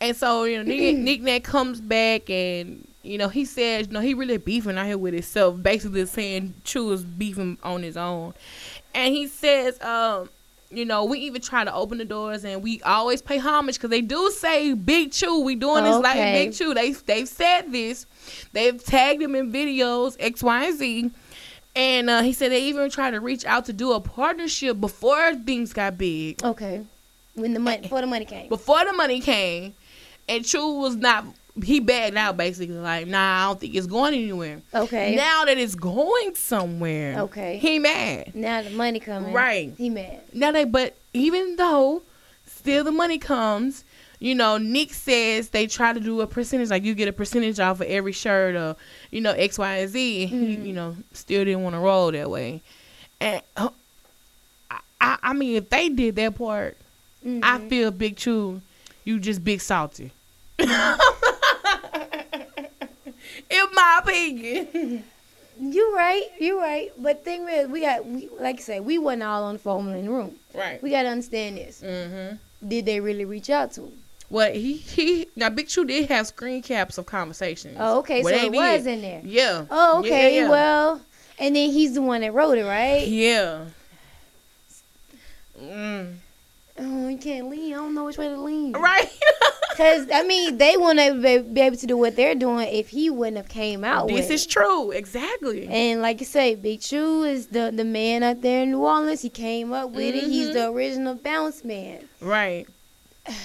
[0.00, 3.92] and so you know, Nick, Nick Nack comes back and you know he says, you
[3.92, 7.96] know, he really beefing out here with himself, basically saying True is beefing on his
[7.96, 8.32] own,
[8.94, 10.30] and he says, um.
[10.70, 13.88] You know, we even try to open the doors, and we always pay homage because
[13.88, 15.40] they do say Big Chew.
[15.40, 16.74] We doing this like Big Chew.
[16.74, 18.04] They they've said this.
[18.52, 21.10] They've tagged him in videos X, Y, and Z.
[21.74, 25.34] And uh, he said they even tried to reach out to do a partnership before
[25.36, 26.44] things got big.
[26.44, 26.82] Okay.
[27.38, 28.48] When the money, before the money came.
[28.48, 29.74] before the money came,
[30.28, 31.24] and True was not.
[31.64, 34.60] He bagged out basically, like, nah, I don't think it's going anywhere.
[34.72, 35.16] Okay.
[35.16, 37.58] Now that it's going somewhere, Okay.
[37.58, 38.32] he mad.
[38.32, 39.32] Now the money coming.
[39.32, 39.74] Right.
[39.76, 40.20] He mad.
[40.32, 42.02] Now they, but even though
[42.46, 43.82] still the money comes,
[44.20, 47.58] you know, Nick says they try to do a percentage, like you get a percentage
[47.58, 48.76] off of every shirt or,
[49.10, 50.26] you know, X, Y, and Z.
[50.26, 50.64] He, Mhm.
[50.64, 52.62] you know, still didn't want to roll that way.
[53.20, 53.70] And uh,
[55.00, 56.76] I, I mean, if they did that part,
[57.24, 57.68] I Mhm.
[57.68, 58.60] feel Big Chew,
[59.04, 60.12] you just big salty.
[63.50, 65.04] In my opinion.
[65.60, 66.24] You right.
[66.38, 66.90] You right.
[66.98, 69.88] But thing is, we got we like I said, we wasn't all on the phone
[69.94, 70.36] in the room.
[70.54, 70.80] Right.
[70.82, 71.80] We got to understand this.
[71.84, 72.36] Mm-hmm.
[72.68, 73.92] Did they really reach out to him?
[74.30, 77.76] Well, he he now Big Chew did have screen caps of conversations.
[77.80, 78.22] Oh, okay.
[78.22, 78.92] Well, so they it was did.
[78.94, 79.20] in there.
[79.24, 79.64] Yeah.
[79.70, 80.36] Oh, Yeah, okay.
[80.36, 80.48] yeah.
[80.48, 81.00] Well,
[81.38, 83.06] and then he's the one that wrote it, right?
[83.08, 83.64] Yeah.
[85.60, 86.14] Mm.
[86.80, 87.72] Oh, you can't lean.
[87.74, 88.72] I don't know which way to lean.
[88.72, 89.08] Right.
[89.78, 93.10] Because I mean, they wouldn't be be able to do what they're doing if he
[93.10, 94.90] wouldn't have came out this with is true.
[94.90, 95.68] Exactly.
[95.68, 99.22] And like you say, Big Chew is the the man out there in New Orleans.
[99.22, 100.24] He came up with it.
[100.24, 102.08] He's the original bounce man.
[102.20, 102.66] right.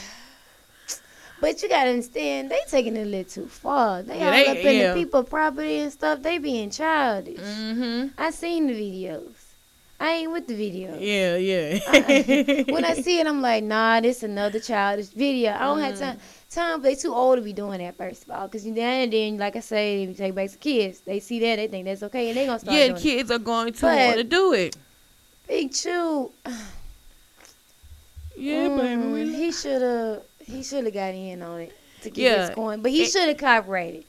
[1.39, 4.01] But you gotta understand, they taking it a little too far.
[4.01, 4.93] They Yeah, all they- up in yeah.
[4.93, 6.21] the people property and stuff.
[6.21, 7.37] They being childish.
[7.37, 8.07] Mm-hmm.
[8.17, 9.33] I seen the videos.
[10.03, 10.97] I ain't with the video.
[10.99, 11.79] Yeah, yeah.
[11.87, 15.51] I- when I see it, I'm like, nah, this another childish video.
[15.53, 15.99] I don't have Mm.
[15.99, 16.17] time.
[16.49, 18.47] Time, they too old to be doing that first of all.
[18.49, 21.39] Cause you then, then like I say, if you take back to kids, they see
[21.39, 23.01] that, they think that's okay, and they gonna start yeah, doing it.
[23.01, 24.75] kids are going to But- want to do it.
[25.47, 26.31] Big Chew,
[28.37, 29.33] Yeah, mm, baby.
[29.35, 32.81] he should have, he should have got in on it to get Yeah, this going,
[32.81, 34.03] but he should have copyrighted.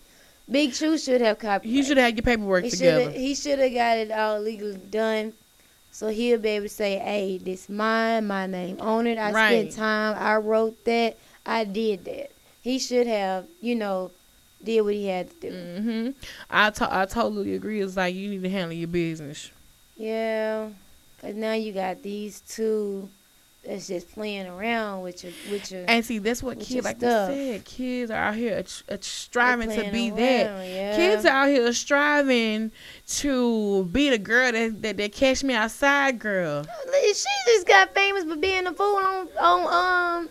[0.50, 1.70] Big Chew should have copyrighted.
[1.70, 3.10] He should have had your paperwork He together.
[3.10, 5.32] he should have got it all legally done.
[5.94, 9.16] So he'll be able to say, Hey, this mine, my name on it.
[9.16, 9.60] I Right.
[9.70, 11.16] spent time, I wrote that,
[11.46, 12.32] I did that.
[12.62, 14.10] He should have, you know,
[14.62, 15.54] did what he had to do.
[15.56, 16.10] Mm-hmm.
[16.50, 17.80] I to- I totally agree.
[17.80, 19.52] It's like you need to handle your business.
[19.96, 20.70] Yeah.
[21.20, 23.08] Cause now you got these two
[23.64, 27.30] that's just playing around with your with your And see, that's what kids, like stuff.
[27.30, 30.68] I said, kids are out here ach- ach- striving to be that.
[30.68, 30.96] Yeah.
[30.96, 32.72] Kids are out here striving
[33.06, 36.64] to be the girl that that, that catch me outside girl.
[37.02, 40.28] She just got famous for being a fool on on um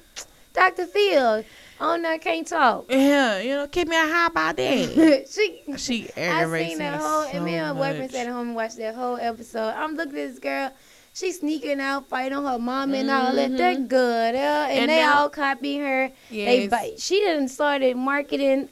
[0.53, 0.85] Dr.
[0.85, 1.43] Phil.
[1.79, 2.85] Oh no, I can't talk.
[2.89, 5.25] Yeah, you know, keep me how about that?
[5.29, 8.31] she she I aggravates seen that whole, so and me and my boyfriend sat at
[8.33, 9.73] home and watched that whole episode.
[9.75, 10.71] I'm looking at this girl.
[11.15, 13.55] She's sneaking out, fighting on her mom and all that.
[13.55, 13.87] They're Mhm.
[13.87, 14.37] good, uh,
[14.69, 16.11] and, And they now- all copy her.
[16.31, 16.71] They Yes.
[16.71, 18.69] buy, she done started marketing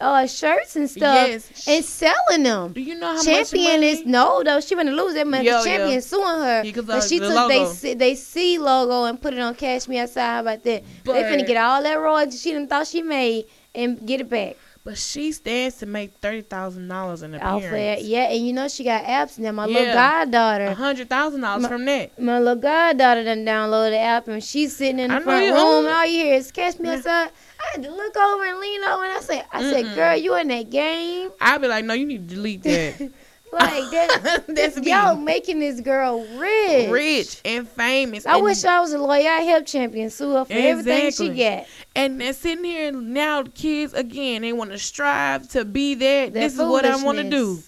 [0.00, 1.68] uh shirts and stuff Yes.
[1.68, 2.72] and selling them.
[2.72, 4.60] Do you know how much Champion much is no though.
[4.60, 5.46] She gonna lose that money.
[5.46, 6.00] Yeah, Champion yeah.
[6.00, 6.62] suing her.
[6.64, 7.72] Yeah, but she the took logo.
[7.74, 10.22] they they see logo and put it on Cash Me Outside.
[10.26, 10.82] How about that?
[11.04, 14.56] they finna get all that royalty she didn't thought she made and get it back.
[14.82, 18.02] But she stands to make thirty thousand dollars in appearance.
[18.02, 19.52] yeah, and you know she got apps now.
[19.52, 22.20] My little goddaughter, A hundred thousand dollars from that.
[22.20, 25.86] my little goddaughter done downloaded the app and she's sitting in the I front room
[25.86, 26.96] and all you hear is catch me Yeah.
[26.96, 27.30] outside.
[27.64, 29.94] I had to look over and lean over and I said, I said, Mm-mm.
[29.94, 31.30] girl, you in that game?
[31.40, 33.10] I'd be like, no, you need to delete that.
[33.52, 36.90] Like that, That's y'all making this girl rich.
[36.90, 38.26] Rich and famous.
[38.26, 39.28] I and, wish I was a lawyer.
[39.30, 41.34] I help champion sue her for everything she Exactly.
[41.36, 41.68] get.
[41.94, 43.44] and they're sitting here now.
[43.44, 46.32] Kids again, they want to strive to be that.
[46.32, 47.62] That this is what I want to do.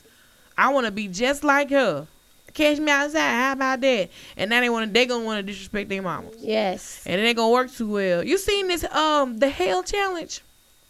[0.58, 2.08] I want to be just like her.
[2.56, 3.20] Catch me outside.
[3.20, 4.08] How about that?
[4.36, 4.92] And now they want to.
[4.92, 7.02] They gonna want to disrespect their mama, Yes.
[7.04, 8.24] and it ain't gonna work too well.
[8.24, 8.82] You seen this?
[8.84, 10.40] Um, the Hell Challenge.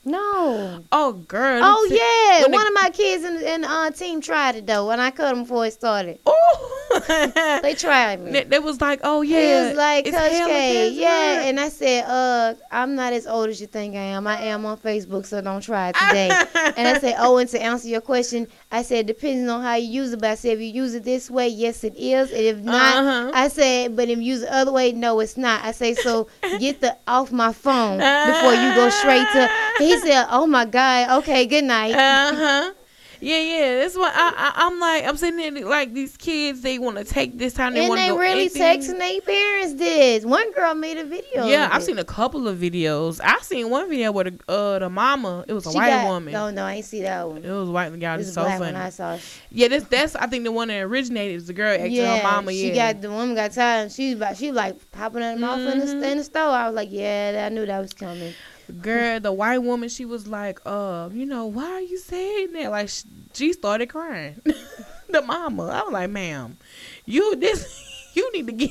[0.07, 0.83] No.
[0.93, 1.61] Oh, girl.
[1.65, 4.55] Oh yeah, when they- one of my kids in the, in the uh, team tried
[4.57, 6.21] it though, and I cut them before it started.
[6.25, 6.73] Oh.
[7.63, 8.31] They tried me.
[8.31, 9.39] They, they was like, oh yeah.
[9.39, 11.37] It was like, it's Coach K, yeah.
[11.39, 14.27] work." And I said, uh, I'm not as old as you think I am.
[14.27, 16.29] I am on Facebook, so don't try it today.
[16.77, 19.89] and I said, oh, and to answer your question, I said, depending on how you
[19.89, 22.31] use it, but I said, if you use it this way, yes, it is.
[22.31, 23.31] And if not, Uh-huh.
[23.35, 25.65] I said, but if you use it the other way, no, it's not.
[25.65, 26.29] I say, so
[26.61, 29.51] get the off my phone before you go straight to.
[29.79, 31.93] He said, oh my God, okay, good night.
[31.95, 32.73] Uh huh.
[33.19, 33.79] Yeah, yeah.
[33.79, 35.05] That's what I, I I'm like.
[35.07, 36.61] I'm sitting there like these kids.
[36.61, 37.73] They want to take this time.
[37.73, 40.27] They and want to they really texting their parents this.
[40.27, 41.47] One girl made a video.
[41.47, 41.87] Yeah, I've it.
[41.87, 43.19] seen a couple of videos.
[43.25, 45.47] I seen one video where the uh the mama.
[45.49, 46.35] It was a She white got- woman.
[46.35, 47.43] No, no, I ain't see that one.
[47.43, 47.95] It was white.
[47.99, 48.75] Y'all This so black funny.
[48.75, 49.17] one I saw.
[49.51, 52.23] Yeah, this that's I think the one that originated is the girl acting yeah, her
[52.23, 52.53] mama.
[52.53, 53.85] she Yeah, got the woman got tired.
[53.85, 56.01] And she was about she like popping her mouth in, Mhm.
[56.03, 56.43] the, in the store.
[56.51, 58.35] I was like, yeah, I knew that was coming.
[58.73, 59.89] Girl, the white woman.
[59.89, 62.71] She was like, uh, you know, why are you saying that?
[62.71, 64.41] Like sh- she started crying.
[65.09, 65.67] the mama.
[65.67, 66.57] I was like, ma'am,
[67.05, 68.71] you this you need to get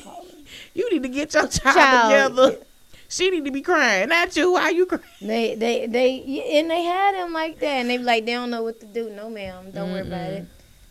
[0.74, 2.36] You need to get your child, Child.
[2.36, 2.66] together.
[3.08, 4.54] She need to be crying, not you.
[4.54, 5.04] Why you crying?
[5.22, 8.50] They, they, they, and they had him like that, and they be like, they don't
[8.50, 9.10] know what to do.
[9.12, 10.46] No, ma'am, don't worry about it.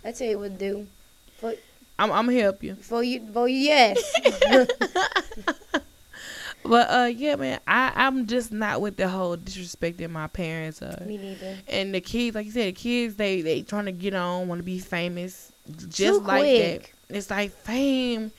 [0.05, 0.87] I tell you what to do.
[1.99, 2.75] I'm, I'm gonna help you.
[2.77, 3.99] For you, before you, yes.
[6.65, 10.81] But uh, yeah, man, I I'm just not with the whole disrespecting my parents.
[10.81, 11.59] Uh, Me neither.
[11.69, 14.61] and the kids, like you said, the kids they they trying to get on, want
[14.61, 15.53] to be famous,
[15.89, 16.95] just Too like quick.
[17.09, 17.17] that.
[17.17, 18.33] It's like fame,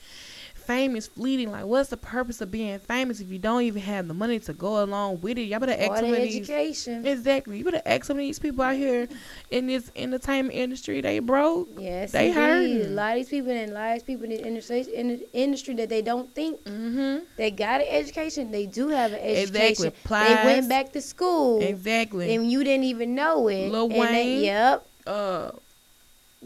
[0.66, 1.50] fame is fleeting.
[1.52, 4.52] Like, what's the purpose of being famous if you don't even have the money to
[4.52, 5.42] go along with it?
[5.42, 6.36] Y'all better ask some of these.
[6.48, 7.06] education.
[7.06, 9.08] Exactly, you better ask some of these people out here
[9.50, 11.00] in this entertainment industry.
[11.00, 11.68] They broke.
[11.78, 12.82] Yes, They hurting.
[12.86, 15.08] A lot of these people and a lot of these people in the industry, in
[15.08, 17.24] the industry that they don't think Mm-hmm.
[17.36, 18.50] they got an education.
[18.50, 19.56] They do have an education.
[19.56, 19.86] Exactly.
[19.88, 20.36] education.
[20.36, 22.34] They went back to school, Exactly.
[22.34, 23.70] and you didn't even know it.
[23.70, 24.44] Lil And they- Wayne.
[24.44, 24.86] yep.
[25.06, 25.50] uh,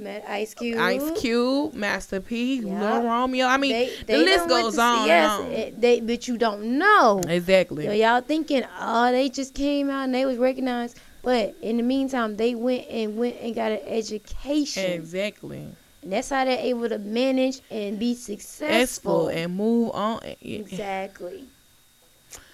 [0.06, 0.78] Ice Cube.
[0.78, 2.80] Ice Cube, Master P, Yeah.
[2.98, 3.46] Lil Romeo.
[3.46, 5.46] I mean, They, the list goes to- on Yes, on.
[5.52, 7.20] it- they, but you don't know.
[7.28, 7.86] exactly.
[7.86, 10.98] So y'all thinking, oh, they just came out and they was recognized.
[11.22, 14.90] But in the meantime, they went and went and got an education.
[14.92, 15.68] Exactly.
[16.02, 18.68] And that's how they're able to manage and be successful.
[18.68, 20.20] Successful and move on.
[20.40, 21.44] Exactly.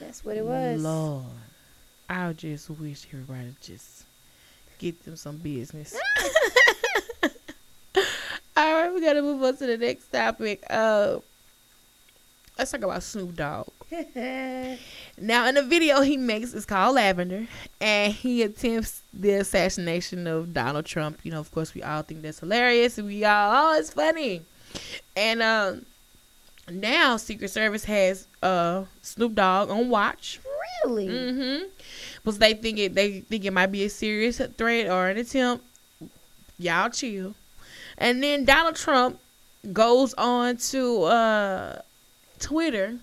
[0.01, 0.83] That's what it was.
[0.83, 1.25] Lord,
[2.09, 4.03] I just wish everybody just
[4.79, 5.97] get them some business.
[8.57, 10.65] All right, we gotta move on to the next topic.
[10.71, 11.19] Uh,
[12.59, 13.69] let's talk about Snoop Dogg.
[15.19, 17.47] Now, in the video he makes, it's called Lavender,
[17.81, 21.21] and he attempts the assassination of Donald Trump.
[21.23, 24.43] You know, of course, we all think that's hilarious, we all, oh, it's funny.
[25.17, 25.87] And um,
[26.69, 30.41] now Secret Service has uh Snoop Dogg on watch.
[30.85, 31.09] really?
[31.09, 31.65] Mm-hmm.
[32.17, 35.65] Because they think it, they think it might be a serious threat or an attempt.
[36.59, 37.35] Y'all chill.
[37.99, 39.19] And then Donald Trump
[39.73, 41.81] goes on to uh
[42.39, 42.97] Twitter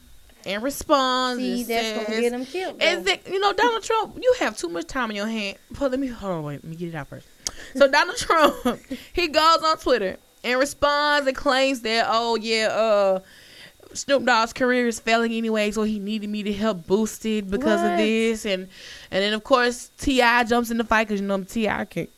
[0.45, 1.41] and responds.
[1.41, 2.79] See, and that's gonna says- get them killed.
[2.79, 2.85] though.
[2.85, 4.17] is that you know Donald Trump?
[4.21, 5.57] You have too much time on your hand.
[5.77, 6.43] Hold, let me hold on.
[6.43, 7.27] Wait, let me get it out first.
[7.75, 8.79] So Donald Trump,
[9.13, 13.19] he goes on Twitter and responds and claims that oh yeah, uh,
[13.93, 17.81] Snoop Dogg's career is failing anyway, so he needed me to help boost it because
[17.81, 18.67] of this, and
[19.11, 20.43] and then of course T.I.
[20.45, 21.85] jumps in the fight because you know T.I.
[21.85, 22.09] can't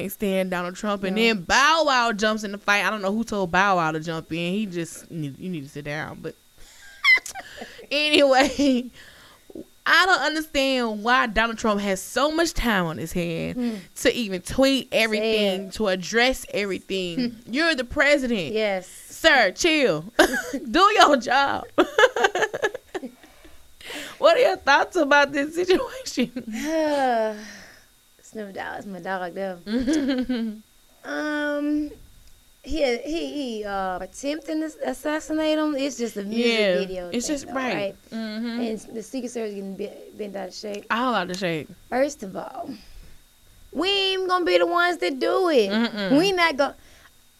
[0.00, 1.22] can't stand Donald Trump, and No.
[1.22, 2.84] then Bow Wow jumps in the fight.
[2.84, 4.52] I don't know who told Bow Wow to jump in.
[4.52, 6.34] He just need, you need to sit down, but
[7.90, 8.90] anyway.
[9.88, 13.74] I don't understand why Donald Trump has so much time on his hand Hmm.
[14.02, 15.72] to even tweet everything, Sad.
[15.74, 17.36] to address everything.
[17.48, 18.52] You're the president.
[18.52, 18.88] Yes.
[18.88, 20.04] Sir, chill.
[20.70, 21.66] Do your job.
[24.18, 26.32] what are your thoughts about this situation?
[28.26, 29.58] Snoop Dogg is my dog though.
[31.04, 31.90] Um,
[32.64, 35.76] he he he uh attempting to assassinate him.
[35.76, 37.08] It's just a music yeah, video.
[37.12, 37.94] it's thing, just though, right.
[38.10, 40.84] hmm And the Secret Service getting bent, bent out of shape.
[40.90, 41.70] All out of shape.
[41.88, 42.68] First of all,
[43.72, 45.70] we ain't gonna be the ones that do it.
[45.70, 46.18] Mm-mm.
[46.18, 46.74] We not gonna.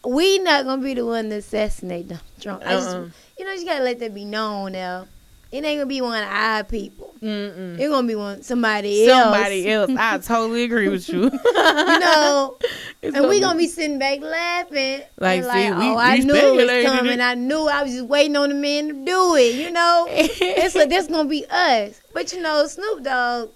[0.05, 2.63] We not gonna be the one to assassinate Donald Trump.
[2.65, 3.09] I just, Uh-uh.
[3.37, 5.07] you know, you gotta let that be known now.
[5.51, 7.13] It ain't gonna be one of our people.
[7.21, 7.79] Mm-mm.
[7.79, 9.23] It's gonna be one somebody else.
[9.23, 9.91] Somebody else.
[9.97, 11.23] I totally agree with you.
[11.23, 12.57] You know,
[13.01, 15.01] It's and we gonna be sitting back laughing.
[15.19, 17.21] Like, see, like, we- oh, I knew it was coming.
[17.21, 19.55] I knew I was just waiting on the man to do it.
[19.55, 22.01] You know, it's like that's gonna be us.
[22.13, 23.49] But you know, Snoop Dogg,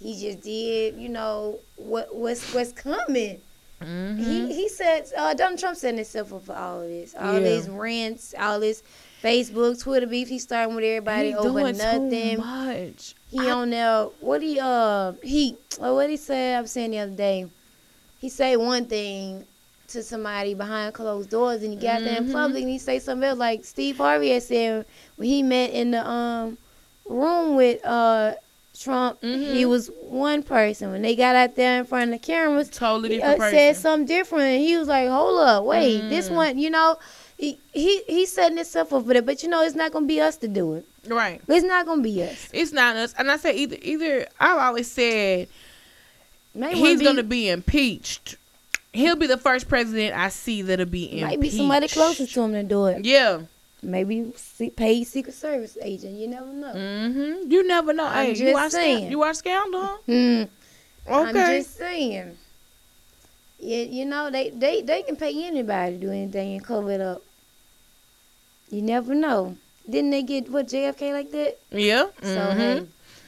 [0.00, 0.96] he just did.
[0.96, 3.40] You know what what's what's coming.
[3.82, 4.18] Mhm.
[4.18, 7.40] He he said uh, Donald Trump setting himself up for all of this, all Yeah.
[7.40, 8.82] these rants, all this
[9.22, 10.28] Facebook, Twitter beef.
[10.28, 12.38] He's starting with everybody He over doing Too nothing.
[12.38, 13.14] much.
[13.30, 14.04] He I- on there.
[14.20, 16.56] What he uh he uh, what he said?
[16.58, 17.46] I was saying the other day.
[18.20, 19.44] He say one thing
[19.88, 22.32] to somebody behind closed doors, and he got there in Mhm.
[22.32, 23.38] public, and he say something else.
[23.38, 24.84] Like Steve Harvey had said
[25.16, 26.58] when he met in the um
[27.06, 28.34] room with uh
[28.78, 29.68] Trump, he Mhm.
[29.68, 30.92] was one person.
[30.92, 34.06] When they got out there in front of the cameras, Totally he uh, said something
[34.06, 34.60] different.
[34.60, 36.34] He was like, "Hold up, wait, this Mm.
[36.36, 36.96] one, you know."
[37.38, 39.24] He, he he's setting himself up for that.
[39.24, 40.84] but you know it's not gonna be us to do it.
[41.06, 41.40] right.
[41.46, 42.48] It's not gonna be us.
[42.52, 43.14] It's not us.
[43.16, 45.46] And I said either either I've always said
[46.54, 48.36] he's be, gonna be impeached.
[48.92, 51.22] He'll be the first president I see that'll be impeached.
[51.26, 53.04] might be somebody closest to him to do it.
[53.04, 53.42] Yeah.
[53.80, 54.32] Maybe
[54.74, 56.14] paid Secret Service agent.
[56.16, 56.72] You never know.
[56.74, 57.52] Mm-hmm.
[57.52, 58.06] You never know.
[58.06, 58.98] I'm hey, you just watch saying.
[58.98, 59.80] Scan- you are Scandal?
[59.84, 59.96] huh?
[60.06, 60.42] Hmm.
[61.08, 61.58] I'm Okay.
[61.58, 62.36] just saying.
[63.60, 67.00] Yeah, you know they, they they can pay anybody to do anything and cover it
[67.00, 67.22] up.
[68.70, 69.56] You never know.
[69.88, 71.58] Didn't they get what JFK like that?
[71.70, 72.06] yeah.
[72.22, 72.56] So Mhm.
[72.56, 72.82] hey,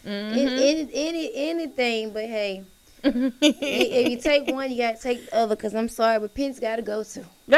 [0.05, 0.33] Mhm.
[0.33, 2.63] any, any any anything, but hey,
[3.03, 5.57] if you take one, you gotta take the other.
[5.57, 7.25] Cause I'm sorry, but Pence gotta go too.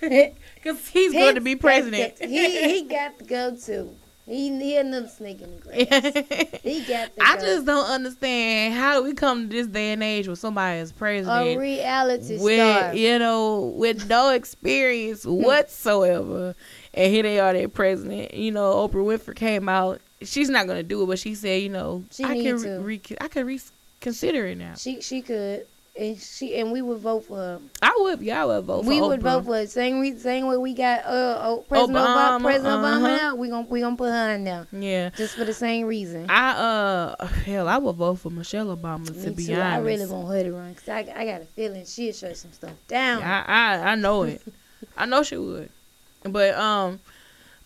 [0.00, 2.16] Because he's going to be president.
[2.18, 3.90] that- he he got to go too.
[4.28, 6.60] He he another snake in the grass.
[6.62, 10.02] He got to I just don't understand how do we come to this day and
[10.02, 12.94] age where somebody is president, a reality with star.
[12.94, 16.54] you know with no experience whatsoever,
[16.94, 18.34] and here they are, their president.
[18.34, 20.00] You know, Oprah Winfrey came out.
[20.22, 23.28] She's not gonna do it, but she said, you know, She I can re- I
[23.28, 24.74] can reconsider it now.
[24.74, 25.66] She she could.
[25.98, 27.60] And she and we would vote for her.
[27.82, 28.84] I would, yeah, I would vote.
[28.84, 29.66] For we would vote for her.
[29.66, 33.16] Same re- same way we got uh oh, President Obama, Obama, President Obama uh-huh.
[33.16, 33.34] now.
[33.34, 36.26] We gon' we gonna put her in there Yeah, just for the same reason.
[36.30, 39.54] I uh hell, I would vote for Michelle Obama to Me be too.
[39.54, 39.64] honest.
[39.64, 42.52] I really want her to run because I, I got a feeling she'll shut some
[42.52, 43.22] stuff down.
[43.22, 44.40] I, I I know it.
[44.96, 45.68] I know she would.
[46.22, 47.00] But um,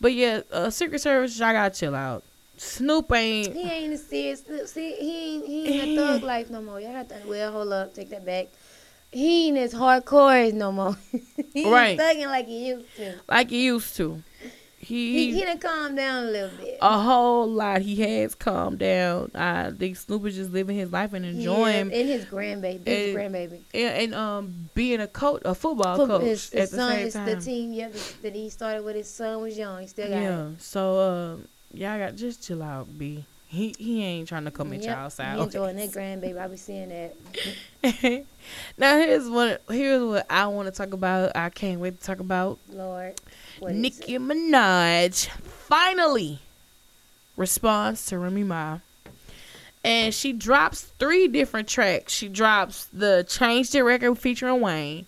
[0.00, 2.24] but yeah, uh, Secret Service, I gotta chill out.
[2.62, 3.54] Snoop ain't.
[3.54, 4.44] He ain't a serious.
[4.66, 6.80] See, he ain't, he ain't a thug life no more.
[6.80, 7.16] Y'all got to.
[7.26, 8.46] Well, hold up, take that back.
[9.10, 10.96] He ain't as hardcore as no more.
[11.52, 11.90] he Right.
[11.90, 13.14] ain't thugging like he used to.
[13.28, 14.22] like he used to.
[14.78, 16.78] He, He, he done calmed down a little bit.
[16.80, 17.82] a whole lot.
[17.82, 19.30] He has calmed down.
[19.34, 23.14] I think Snoop is just living his life and enjoying Yeah, and his grandbaby, his
[23.16, 23.60] And- grandbaby.
[23.74, 26.98] and, and um being a coach, a football Foot- coach his, at his the son
[26.98, 27.26] is time.
[27.26, 29.82] the team yeah, that- that he started with his son was young.
[29.82, 30.46] He still got yeah.
[30.48, 30.60] it.
[30.62, 33.24] So um, y'all got just chill out, B.
[33.48, 35.38] He he ain't trying to come at Yep, y'all He side.
[35.38, 36.38] enjoying that grandbaby.
[36.40, 37.14] I be seeing that.
[38.78, 41.36] now here's what here's what I want to talk about.
[41.36, 43.20] I can't wait to talk about Lord.
[43.60, 44.18] Nicki?
[44.18, 46.38] Minaj finally
[47.36, 48.78] responds to Remy Ma.
[49.84, 52.12] And she drops three different tracks.
[52.12, 55.06] She drops the Changed It record featuring Wayne.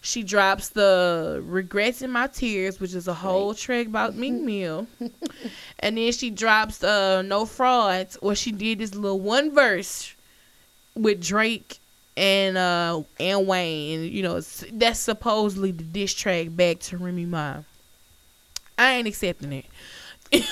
[0.00, 4.86] She drops the Regrets in My Tears, which is a whole track about Meek Mill.
[5.80, 10.14] and then she drops uh No Frauds, where she did this little one verse
[10.94, 11.80] with Drake
[12.16, 14.00] and uh and Wayne.
[14.00, 14.40] And you know,
[14.72, 17.56] that's supposedly the diss track back to Remy Ma.
[18.78, 19.66] I ain't accepting it.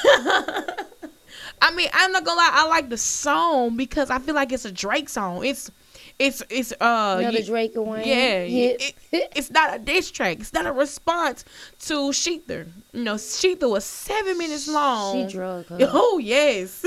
[1.60, 2.50] I mean, I'm not gonna lie.
[2.52, 5.44] I like the song because I feel like it's a Drake song.
[5.44, 5.70] It's,
[6.18, 8.02] it's, it's uh, Another y- Drake and Wayne.
[8.06, 8.38] yeah.
[8.44, 10.38] It, it's not a diss track.
[10.40, 11.44] It's not a response
[11.80, 12.66] to ShETHER.
[12.92, 15.26] You know, ShETHER was seven minutes long.
[15.28, 15.78] She drug her.
[15.92, 16.84] Oh yes,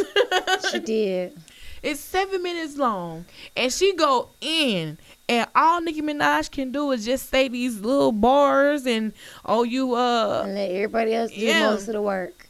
[0.71, 1.37] she did.
[1.83, 3.25] it's seven minutes long,
[3.55, 4.97] and she go in,
[5.29, 9.13] and all Nicki Minaj can do is just say these little bars, and
[9.45, 11.69] oh, you uh, And let everybody else do yeah.
[11.69, 12.47] most of the work.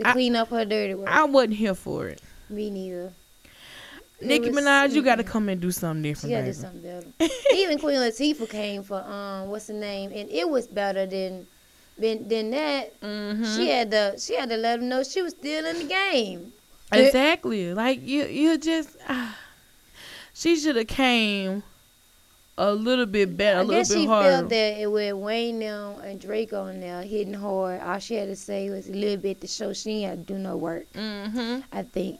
[0.00, 1.08] To I- clean up her dirty work.
[1.08, 2.20] I wasn't here for it.
[2.50, 3.12] Me neither.
[4.20, 7.32] Nicki Minaj, you got to come and do something different, gotta do something better.
[7.54, 11.46] Even Queen Latifah came for um what's the name, and it was better than
[11.98, 13.00] than, than that.
[13.00, 13.56] Mhm.
[13.56, 16.52] She had to she had to let them know she was still in the game.
[16.92, 17.74] Exactly.
[17.74, 18.96] Like you, you just.
[19.08, 19.36] ah.
[20.34, 21.62] she should have came
[22.56, 24.28] a little bit better, a I little guess bit she harder.
[24.30, 27.80] felt that it with Wayne now and Drake on there hitting hard.
[27.82, 30.32] All she had to say was a little bit to show she ain't had to
[30.34, 30.86] do no work.
[30.94, 32.18] hmm I think.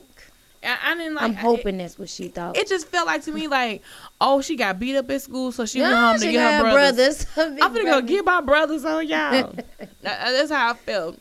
[0.65, 1.25] I, didn't like.
[1.25, 2.57] I'm It, hoping that's what she thought.
[2.57, 3.83] it just felt like to me like,
[4.21, 6.73] oh, she got beat up at school, so she went home to get her got
[6.73, 7.27] brothers.
[7.37, 9.31] I'm gonna go get my brothers on y'all.
[9.79, 11.19] That- That's how I felt.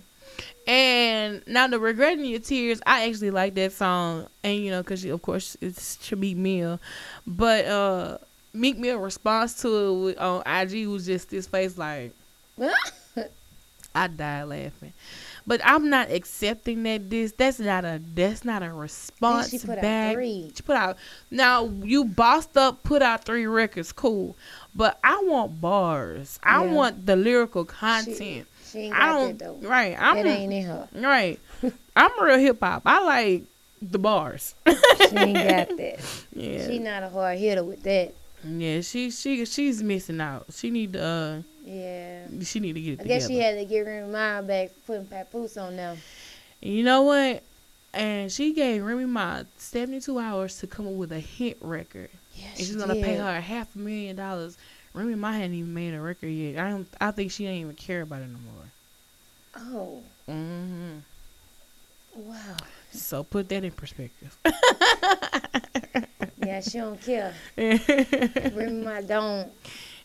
[0.68, 4.84] And now the Regret in Your Tears, I actually like that song, and you know,
[4.84, 6.80] cause she, of course it's Shamik Mill,
[7.26, 8.18] but uh,
[8.54, 12.14] Meek Mill response to it on IG was just this face like
[13.96, 14.94] I died laughing.
[15.48, 19.78] But I'm not accepting that this that's not a that's not a response she put
[19.78, 20.14] out back.
[20.14, 20.52] three.
[20.54, 20.98] She put out
[21.32, 24.36] now you bossed up, put out three records, cool.
[24.76, 26.38] But I want bars.
[26.44, 28.46] I want the lyrical content.
[28.70, 29.68] She ain't I got don't that though.
[29.70, 29.96] right.
[29.98, 30.90] I'm that ain't in her.
[30.94, 31.40] right.
[31.96, 32.82] I'm real hip hop.
[32.86, 33.44] I like
[33.82, 34.54] the bars.
[34.68, 36.00] She ain't got that.
[36.36, 36.68] yeah.
[36.68, 38.14] She not a hard hitter with that.
[38.44, 40.48] yeah, she she she's missing out.
[40.52, 42.28] She need to uh Yeah.
[42.44, 43.20] she need to get it I together.
[43.20, 45.98] guess she had to get Remy Ma back for putting Papoose on them.
[46.62, 47.44] You know what?
[47.94, 52.10] And she gave Remy Ma 72 hours to come up with a hit record.
[52.36, 54.58] Yeah, And she's gonna pay her half a million dollars.
[54.94, 56.58] Remy Ma hadn't even made a record yet.
[56.64, 56.88] I don't.
[57.02, 58.64] I think she don't even care about it no more.
[59.56, 60.98] Oh, Mm hmm
[62.30, 62.58] wow.
[62.92, 64.36] So put that in perspective.
[66.44, 67.34] Yeah, she don't care.
[67.58, 69.52] Remy Ma don't.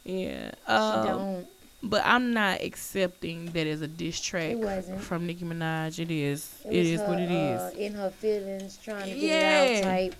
[0.05, 0.51] Yeah.
[0.67, 1.47] She Um, don't.
[1.83, 4.57] But I'm not accepting that as a diss track
[4.99, 5.99] from Nicki Minaj.
[5.99, 6.55] It is.
[6.65, 7.61] It it is her, what it is.
[7.61, 10.15] Uh, in her feelings, trying to get it out type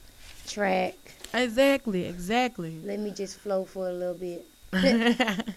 [0.47, 0.95] track.
[1.35, 2.07] Exactly.
[2.07, 2.79] Exactly.
[2.85, 4.45] Let me just flow for a little bit.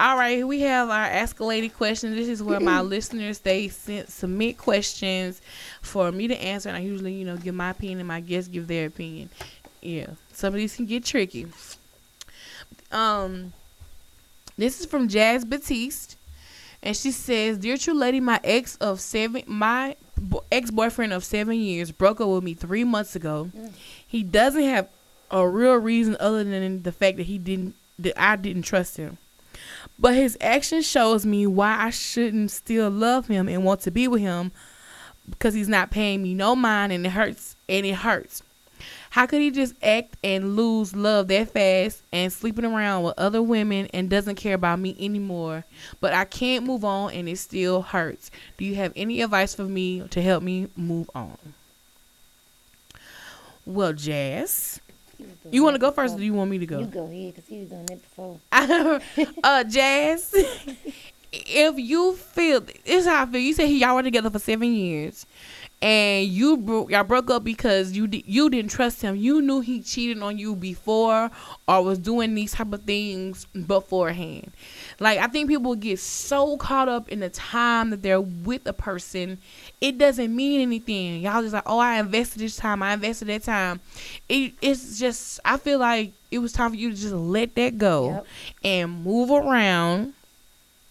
[0.00, 2.14] All right, we have our ask a lady question.
[2.14, 5.40] This is where my listeners they sent submit questions
[5.82, 8.48] for me to answer, and I usually, you know, give my opinion and my guests
[8.48, 9.28] give their opinion.
[9.82, 11.48] Yeah, some of these can get tricky.
[12.92, 13.52] Um,
[14.58, 16.16] This is from Jazz Batiste,
[16.82, 21.54] and she says, "Dear true lady, my ex of seven, my bo- ex-boyfriend of seven
[21.54, 23.50] years broke up with me three months ago.
[23.56, 23.72] Mm.
[24.04, 24.88] He doesn't have
[25.30, 29.18] a real reason other than the fact that he didn't that I didn't trust him."
[29.96, 34.08] But his action shows me why I shouldn't still love him and want to be
[34.08, 34.50] with him
[35.30, 38.42] because he's not paying me no mind and it hurts and it hurts.
[39.18, 43.42] How could he just act and lose love that fast and sleeping around with other
[43.42, 45.64] women and doesn't care about me anymore?
[46.00, 48.30] But I can't move on and it still hurts.
[48.58, 51.36] Do you have any advice for me to help me move on?
[53.66, 54.80] Well, Jazz,
[55.16, 56.78] He was doing you want to go first or do you want me to go?
[56.78, 58.38] You go ahead, cause he was doing that before.
[59.42, 60.32] uh, Jazz,
[61.32, 63.40] if you feel this is how I feel.
[63.40, 65.26] You said he y'all were together for seven years,
[65.80, 69.14] and you bro- y'all broke up because you di- you didn't trust him.
[69.14, 71.30] You knew he cheated on you before
[71.68, 74.50] or was doing these type of things beforehand.
[74.98, 78.72] Like I think people get so caught up in the time that they're with a
[78.72, 79.38] person,
[79.80, 81.20] it doesn't mean anything.
[81.20, 83.80] Y'all just like, oh, I invested this time, I invested that time.
[84.28, 87.78] It, it's just I feel like it was time for you to just let that
[87.78, 88.26] go Yep.
[88.64, 90.14] and move around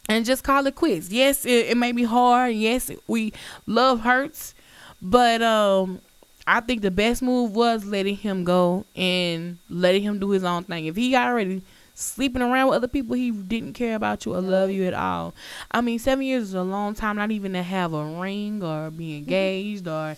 [0.09, 1.09] and just call it quits.
[1.11, 2.55] Yes, it, it may be hard.
[2.55, 3.33] Yes, we
[3.65, 4.55] love hurts,
[5.01, 5.99] but um,
[6.45, 10.63] I think the best move was letting him go and letting him do his own
[10.63, 10.85] thing.
[10.85, 11.61] If he already
[11.93, 15.33] sleeping around with other people, he didn't care about you or love you at all.
[15.71, 18.91] I mean, seven years is a long time, not even to have a ring or
[18.91, 20.15] be engaged or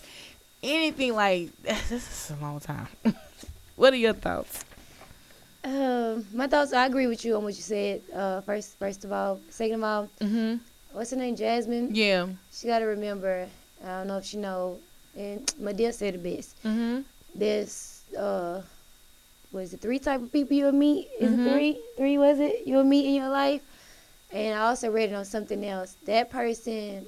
[0.62, 1.50] anything like.
[1.64, 2.86] This is a long time.
[3.76, 4.64] what are your thoughts?
[5.62, 6.72] Um, my thoughts.
[6.72, 8.00] I agree with you on what you said.
[8.14, 10.60] Uh, first, first of all, second of all, Mhm.
[10.92, 11.36] what's her name?
[11.36, 11.94] Jasmine.
[11.94, 12.28] Yeah.
[12.52, 13.46] She got to remember.
[13.84, 14.78] I don't know if you know.
[15.16, 16.62] And Madea said it best.
[16.64, 17.04] Mhm.
[17.34, 18.62] There's uh,
[19.52, 21.08] was it three type of people you'll meet?
[21.20, 21.46] Is Mhm.
[21.46, 21.80] it three?
[21.96, 22.66] Three was it?
[22.66, 23.62] You'll meet in your life.
[24.32, 25.96] And I also read it on something else.
[26.04, 27.06] That person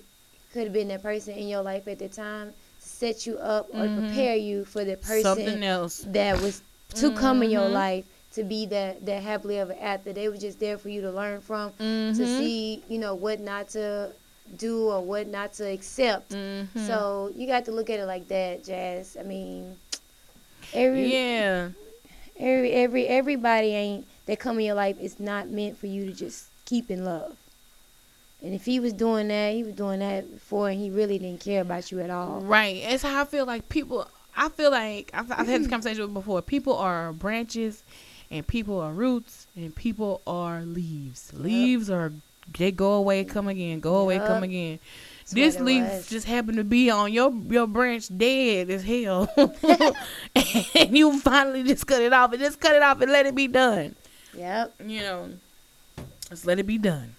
[0.52, 3.68] could have been that person in your life at the time to set you up
[3.72, 4.08] or Mhm.
[4.08, 6.04] prepare you for the person Something else.
[6.08, 6.62] that was
[6.94, 7.72] to come in your Mhm.
[7.72, 8.04] life
[8.34, 10.12] to be that that happily ever after.
[10.12, 13.68] They were just there for you to learn from, to see you know what not
[13.70, 14.10] to
[14.56, 16.32] do or what not to accept.
[16.32, 16.86] Mhm.
[16.86, 19.16] So you got to look at it like that, Jazz.
[19.18, 19.76] I mean,
[20.72, 21.68] every yeah.
[22.38, 26.12] every every everybody ain't that come in your life is not meant for you to
[26.12, 27.36] just keep in love.
[28.42, 31.40] And if he was doing that, he was doing that before, and he really didn't
[31.40, 32.40] care about you at all.
[32.40, 32.76] Right.
[32.76, 34.08] It's how I feel like people.
[34.36, 36.40] I feel like I've, I've had this conversation before.
[36.42, 37.82] People are branches,
[38.30, 41.32] and people are roots, and people are leaves.
[41.34, 42.12] Leaves are
[42.56, 44.26] they go away, come again, go away, Yup.
[44.26, 44.78] come again.
[45.20, 46.08] That's this leaf was.
[46.08, 49.28] just happened to be on your your branch dead as hell,
[50.34, 53.34] and you finally just cut it off and just cut it off and let it
[53.34, 53.94] be done.
[54.34, 54.74] Yep.
[54.86, 55.30] you know,
[56.30, 57.14] let's let it be done.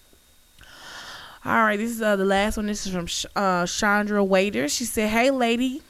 [1.46, 2.68] All right, this is uh, the last one.
[2.68, 4.70] This is from Sh- uh, Chandra Waiter.
[4.70, 5.82] She said, "Hey, lady,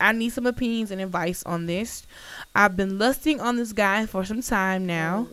[0.00, 2.06] I need some opinions and advice on this.
[2.54, 5.28] I've been lusting on this guy for some time now.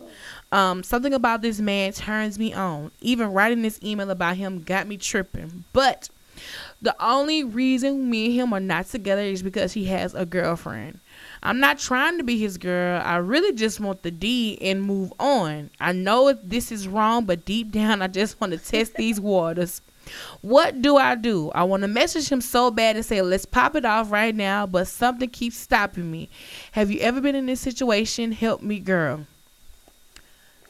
[0.52, 2.92] Um, something about this man turns me on.
[3.00, 5.64] Even writing this email about him got me tripping.
[5.72, 6.08] But
[6.80, 11.00] the only reason me and him are not together is because he has a girlfriend.
[11.42, 13.02] I'm not trying to be his girl.
[13.04, 15.70] I really just want the D and move on.
[15.80, 19.80] I know this is wrong, but deep down, I just want to test these waters.
[20.40, 21.50] What do I do?
[21.50, 24.64] I want to message him so bad and say, let's pop it off right now,
[24.64, 26.28] but something keeps stopping me.
[26.72, 28.30] Have you ever been in this situation?
[28.30, 29.26] Help me, girl.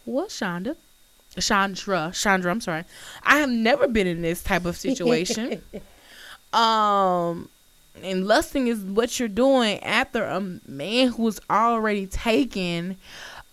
[0.06, 0.76] What, Shonda?
[1.38, 2.84] Chandra, Chandra, I'm sorry.
[3.22, 5.60] I have never been in this type of situation.
[6.52, 7.48] um,
[8.02, 12.96] and lusting is what you're doing after a man who's already taken.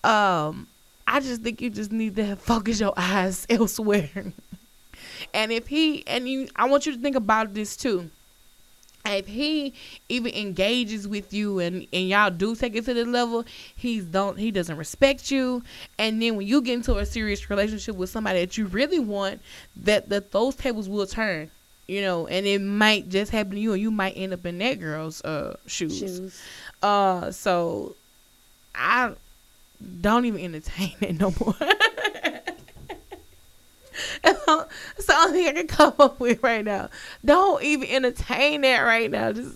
[0.03, 0.67] Um,
[1.07, 4.33] I just think you just need to focus your eyes elsewhere.
[5.33, 8.11] and if he and you, I want you to think about this too.
[9.05, 9.73] If he
[10.07, 13.43] even engages with you and, and y'all do take it to this level,
[13.75, 15.61] he's don't he doesn't respect you.
[15.99, 19.41] And then when you get into a serious relationship with somebody that you really want,
[19.75, 21.51] that that those tables will turn
[21.87, 24.57] you know, and it might just happen to you, and you might end up in
[24.59, 25.97] that girl's uh shoes.
[25.97, 26.41] Shoes.
[26.81, 27.95] Uh, so
[28.73, 29.13] I
[30.01, 31.55] don't even entertain it no more.
[34.23, 36.89] That's the only thing I can come up with right now.
[37.23, 39.31] Don't even entertain that right now.
[39.31, 39.55] Just